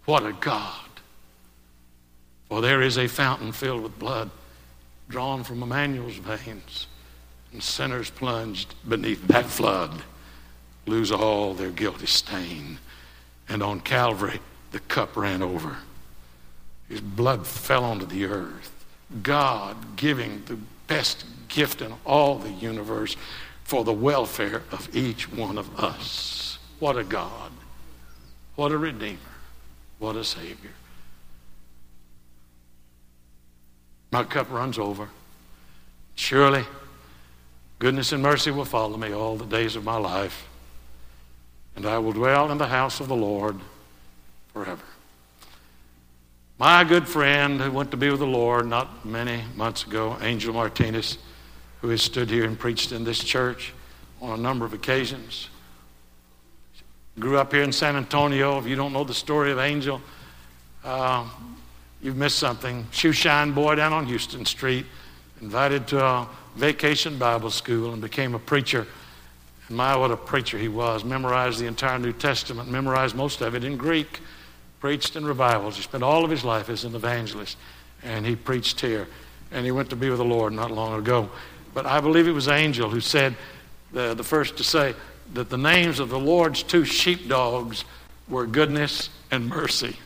What 0.04 0.24
a 0.24 0.32
God. 0.32 0.88
For 2.48 2.60
there 2.60 2.82
is 2.82 2.96
a 2.96 3.08
fountain 3.08 3.52
filled 3.52 3.82
with 3.82 3.98
blood 3.98 4.30
drawn 5.08 5.42
from 5.42 5.62
Emmanuel's 5.62 6.16
veins, 6.16 6.86
and 7.52 7.62
sinners 7.62 8.10
plunged 8.10 8.74
beneath 8.86 9.26
that 9.28 9.46
flood 9.46 10.02
lose 10.86 11.12
all 11.12 11.54
their 11.54 11.70
guilty 11.70 12.06
stain. 12.06 12.78
And 13.48 13.62
on 13.62 13.80
Calvary, 13.80 14.40
the 14.72 14.80
cup 14.80 15.16
ran 15.16 15.42
over. 15.42 15.76
His 16.88 17.00
blood 17.00 17.46
fell 17.46 17.84
onto 17.84 18.06
the 18.06 18.26
earth. 18.26 18.77
God 19.22 19.96
giving 19.96 20.42
the 20.46 20.58
best 20.86 21.24
gift 21.48 21.80
in 21.80 21.94
all 22.04 22.38
the 22.38 22.50
universe 22.50 23.16
for 23.64 23.84
the 23.84 23.92
welfare 23.92 24.62
of 24.70 24.94
each 24.94 25.30
one 25.32 25.58
of 25.58 25.78
us. 25.78 26.58
What 26.78 26.96
a 26.96 27.04
God. 27.04 27.52
What 28.56 28.72
a 28.72 28.78
Redeemer. 28.78 29.18
What 29.98 30.16
a 30.16 30.24
Savior. 30.24 30.70
My 34.10 34.24
cup 34.24 34.50
runs 34.50 34.78
over. 34.78 35.08
Surely, 36.14 36.64
goodness 37.78 38.12
and 38.12 38.22
mercy 38.22 38.50
will 38.50 38.64
follow 38.64 38.96
me 38.96 39.12
all 39.12 39.36
the 39.36 39.44
days 39.44 39.76
of 39.76 39.84
my 39.84 39.96
life, 39.96 40.48
and 41.76 41.86
I 41.86 41.98
will 41.98 42.12
dwell 42.12 42.50
in 42.50 42.58
the 42.58 42.66
house 42.66 43.00
of 43.00 43.08
the 43.08 43.16
Lord 43.16 43.60
forever. 44.52 44.82
My 46.58 46.84
good 46.84 47.06
friend 47.06 47.60
who 47.60 47.70
went 47.70 47.92
to 47.92 47.96
be 47.96 48.10
with 48.10 48.20
the 48.20 48.26
Lord 48.26 48.66
not 48.66 49.04
many 49.06 49.42
months 49.54 49.84
ago, 49.84 50.18
Angel 50.20 50.52
Martinez, 50.52 51.18
who 51.80 51.88
has 51.90 52.02
stood 52.02 52.28
here 52.28 52.44
and 52.44 52.58
preached 52.58 52.92
in 52.92 53.04
this 53.04 53.22
church 53.22 53.72
on 54.20 54.38
a 54.38 54.42
number 54.42 54.64
of 54.64 54.72
occasions, 54.72 55.48
grew 57.18 57.38
up 57.38 57.52
here 57.52 57.62
in 57.62 57.72
San 57.72 57.94
Antonio. 57.96 58.58
If 58.58 58.66
you 58.66 58.74
don't 58.74 58.92
know 58.92 59.04
the 59.04 59.14
story 59.14 59.52
of 59.52 59.58
Angel, 59.58 60.00
uh, 60.84 61.28
You've 62.00 62.16
missed 62.16 62.38
something. 62.38 62.86
Shoe 62.92 63.12
shine 63.12 63.52
boy 63.52 63.74
down 63.74 63.92
on 63.92 64.06
Houston 64.06 64.44
Street, 64.44 64.86
invited 65.40 65.88
to 65.88 66.04
a 66.04 66.28
vacation 66.54 67.18
Bible 67.18 67.50
school 67.50 67.92
and 67.92 68.00
became 68.00 68.34
a 68.34 68.38
preacher. 68.38 68.86
And 69.66 69.76
my, 69.76 69.96
what 69.96 70.12
a 70.12 70.16
preacher 70.16 70.58
he 70.58 70.68
was. 70.68 71.04
Memorized 71.04 71.58
the 71.58 71.66
entire 71.66 71.98
New 71.98 72.12
Testament, 72.12 72.70
memorized 72.70 73.16
most 73.16 73.40
of 73.40 73.54
it 73.54 73.64
in 73.64 73.76
Greek. 73.76 74.20
Preached 74.80 75.16
in 75.16 75.24
revivals. 75.24 75.76
He 75.76 75.82
spent 75.82 76.02
all 76.02 76.24
of 76.24 76.30
his 76.30 76.44
life 76.44 76.68
as 76.68 76.84
an 76.84 76.94
evangelist, 76.94 77.56
and 78.02 78.24
he 78.24 78.36
preached 78.36 78.80
here. 78.80 79.06
And 79.50 79.64
he 79.64 79.72
went 79.72 79.90
to 79.90 79.96
be 79.96 80.08
with 80.10 80.18
the 80.18 80.24
Lord 80.24 80.52
not 80.52 80.70
long 80.70 80.98
ago. 80.98 81.30
But 81.74 81.86
I 81.86 82.00
believe 82.00 82.28
it 82.28 82.32
was 82.32 82.48
Angel 82.48 82.90
who 82.90 83.00
said, 83.00 83.36
the, 83.92 84.14
the 84.14 84.24
first 84.24 84.56
to 84.58 84.64
say, 84.64 84.94
that 85.34 85.50
the 85.50 85.58
names 85.58 86.00
of 86.00 86.08
the 86.08 86.18
Lord's 86.18 86.62
two 86.62 86.84
sheepdogs 86.84 87.84
were 88.28 88.46
goodness 88.46 89.10
and 89.30 89.48
mercy. 89.48 89.96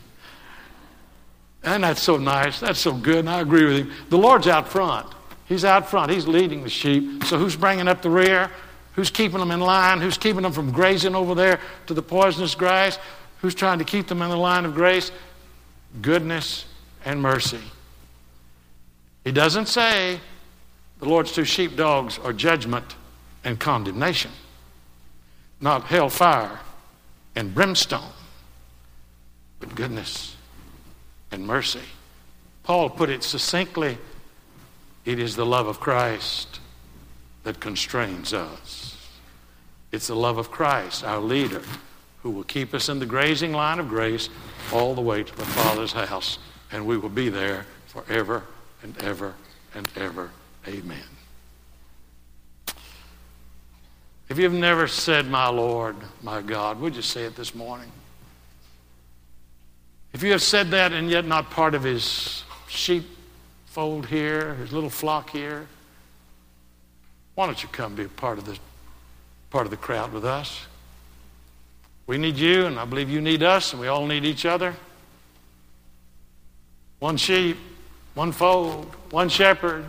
And 1.65 1.85
that's 1.85 2.03
so 2.03 2.17
nice. 2.17 2.61
That's 2.61 2.81
so 2.81 2.93
good. 2.93 3.19
And 3.19 3.31
I 3.31 3.41
agree 3.41 3.65
with 3.65 3.77
him. 3.77 3.93
The 4.09 4.19
Lord's 4.19 4.49
out 4.49 4.69
front. 4.69 5.07
He's 5.47 5.65
out 5.65 5.89
front. 5.89 6.11
He's 6.11 6.27
leading 6.27 6.63
the 6.63 6.71
sheep. 6.71 7.25
So 7.25 7.39
who's 7.39 7.57
bringing 7.57 7.89
up 7.89 8.03
the 8.03 8.11
rear? 8.11 8.51
Who's 8.95 9.11
keeping 9.11 9.39
them 9.39 9.51
in 9.51 9.61
line? 9.61 10.01
Who's 10.01 10.19
keeping 10.19 10.43
them 10.43 10.53
from 10.53 10.73
grazing 10.73 11.15
over 11.15 11.35
there 11.35 11.61
to 11.87 11.95
the 11.95 12.03
poisonous 12.03 12.55
grass? 12.55 12.99
Who's 13.43 13.55
trying 13.57 13.81
to 13.81 13.85
keep 13.85 14.07
them 14.07 14.23
in 14.23 14.31
the 14.31 14.37
line 14.37 14.65
of 14.65 14.75
grace? 14.75 15.11
Goodness 16.01 16.65
and 17.05 17.21
mercy. 17.21 17.61
He 19.25 19.33
doesn't 19.33 19.67
say 19.67 20.21
the 21.01 21.09
Lord's 21.09 21.33
two 21.33 21.45
sheepdogs 21.45 22.21
are 22.21 22.33
judgment 22.33 22.95
and 23.43 23.59
condemnation, 23.59 24.31
not 25.61 25.85
hellfire 25.85 26.61
and 27.35 27.53
brimstone, 27.53 28.13
but 29.59 29.75
goodness 29.75 30.37
and 31.33 31.45
mercy. 31.45 31.81
Paul 32.63 32.91
put 32.91 33.11
it 33.11 33.25
succinctly 33.25 33.99
it 35.05 35.19
is 35.19 35.35
the 35.35 35.47
love 35.47 35.67
of 35.67 35.81
Christ 35.81 36.61
that 37.43 37.59
constrains 37.59 38.33
us. 38.33 38.97
It's 39.91 40.07
the 40.07 40.15
love 40.15 40.39
of 40.39 40.53
Christ, 40.53 41.03
our 41.03 41.19
leader, 41.19 41.63
who 42.23 42.31
will 42.31 42.45
keep 42.45 42.73
us 42.73 42.89
in 42.89 42.99
the 42.99 43.07
grazing 43.07 43.53
line 43.53 43.79
of 43.79 43.89
grace 43.89 44.29
all 44.73 44.95
the 44.95 45.01
way 45.01 45.23
to 45.23 45.37
the 45.37 45.45
Father's 45.45 45.93
house, 45.93 46.39
and 46.71 46.87
we 46.87 46.97
will 46.97 47.09
be 47.09 47.29
there 47.29 47.67
forever 47.87 48.45
and 48.83 48.97
ever 49.03 49.35
and 49.75 49.89
ever. 49.97 50.31
Amen. 50.67 51.03
If 54.29 54.39
you've 54.39 54.53
never 54.53 54.87
said, 54.87 55.27
My 55.29 55.49
Lord, 55.49 55.97
my 56.23 56.41
God, 56.41 56.81
would 56.81 56.97
you 56.97 57.03
say 57.03 57.25
it 57.25 57.37
this 57.37 57.55
morning? 57.55 57.91
If 60.13 60.23
you 60.23 60.31
have 60.33 60.43
said 60.43 60.71
that 60.71 60.93
and 60.93 61.11
yet 61.11 61.27
not 61.27 61.51
part 61.51 61.75
of 61.75 61.83
his 61.83 62.45
sheepfold 62.69 64.07
here, 64.07 64.55
his 64.55 64.73
little 64.73 64.91
flock 64.91 65.31
here, 65.31 65.67
why 67.35 67.47
don't 67.47 67.63
you 67.63 67.69
come 67.71 67.95
be 67.95 68.05
a 68.05 68.09
part 68.09 68.39
of 68.39 68.45
the 68.45 68.59
part 69.51 69.67
of 69.67 69.71
the 69.71 69.77
crowd 69.77 70.13
with 70.13 70.25
us? 70.25 70.67
We 72.13 72.19
need 72.19 72.37
you, 72.37 72.67
and 72.67 72.79
I 72.79 72.85
believe 72.85 73.09
you 73.09 73.23
need 73.23 73.43
us, 73.43 73.73
and 73.73 73.81
we 73.81 73.89
all 73.89 74.05
need 74.05 74.27
each 74.27 74.45
other. 74.45 74.77
One 76.99 77.17
sheep, 77.17 77.57
one 78.13 78.33
fold, 78.33 78.85
one 79.11 79.31
shepherd. 79.31 79.87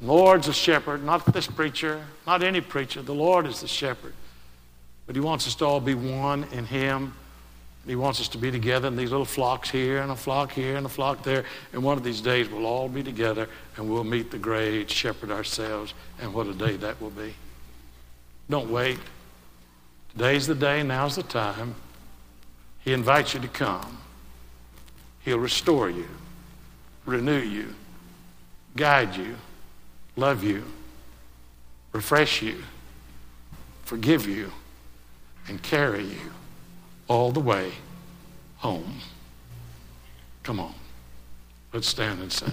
The 0.00 0.06
Lord's 0.08 0.48
a 0.48 0.52
shepherd, 0.52 1.04
not 1.04 1.24
this 1.32 1.46
preacher, 1.46 2.04
not 2.26 2.42
any 2.42 2.60
preacher. 2.60 3.00
The 3.00 3.14
Lord 3.14 3.46
is 3.46 3.60
the 3.60 3.68
shepherd. 3.68 4.12
But 5.06 5.14
He 5.14 5.20
wants 5.20 5.46
us 5.46 5.54
to 5.54 5.66
all 5.66 5.78
be 5.78 5.94
one 5.94 6.46
in 6.50 6.66
Him. 6.66 7.14
He 7.86 7.94
wants 7.94 8.20
us 8.20 8.26
to 8.30 8.38
be 8.38 8.50
together 8.50 8.88
in 8.88 8.96
these 8.96 9.12
little 9.12 9.24
flocks 9.24 9.70
here 9.70 9.98
and 9.98 10.10
a 10.10 10.16
flock 10.16 10.50
here 10.50 10.74
and 10.74 10.84
a 10.84 10.88
flock 10.88 11.22
there. 11.22 11.44
And 11.72 11.84
one 11.84 11.96
of 11.96 12.02
these 12.02 12.20
days 12.20 12.48
we'll 12.48 12.66
all 12.66 12.88
be 12.88 13.04
together 13.04 13.48
and 13.76 13.88
we'll 13.88 14.02
meet 14.02 14.32
the 14.32 14.38
great 14.38 14.90
shepherd 14.90 15.30
ourselves. 15.30 15.94
And 16.20 16.34
what 16.34 16.48
a 16.48 16.54
day 16.54 16.74
that 16.78 17.00
will 17.00 17.10
be. 17.10 17.36
Don't 18.50 18.68
wait. 18.68 18.98
Today's 20.12 20.46
the 20.46 20.54
day, 20.54 20.82
now's 20.82 21.16
the 21.16 21.22
time. 21.22 21.74
He 22.80 22.92
invites 22.92 23.32
you 23.32 23.40
to 23.40 23.48
come. 23.48 23.98
He'll 25.20 25.38
restore 25.38 25.88
you, 25.88 26.08
renew 27.06 27.38
you, 27.38 27.74
guide 28.76 29.16
you, 29.16 29.36
love 30.16 30.44
you, 30.44 30.64
refresh 31.92 32.42
you, 32.42 32.62
forgive 33.84 34.26
you, 34.26 34.52
and 35.48 35.62
carry 35.62 36.04
you 36.04 36.32
all 37.08 37.32
the 37.32 37.40
way 37.40 37.72
home. 38.58 39.00
Come 40.42 40.60
on. 40.60 40.74
Let's 41.72 41.88
stand 41.88 42.20
and 42.20 42.30
sing. 42.30 42.52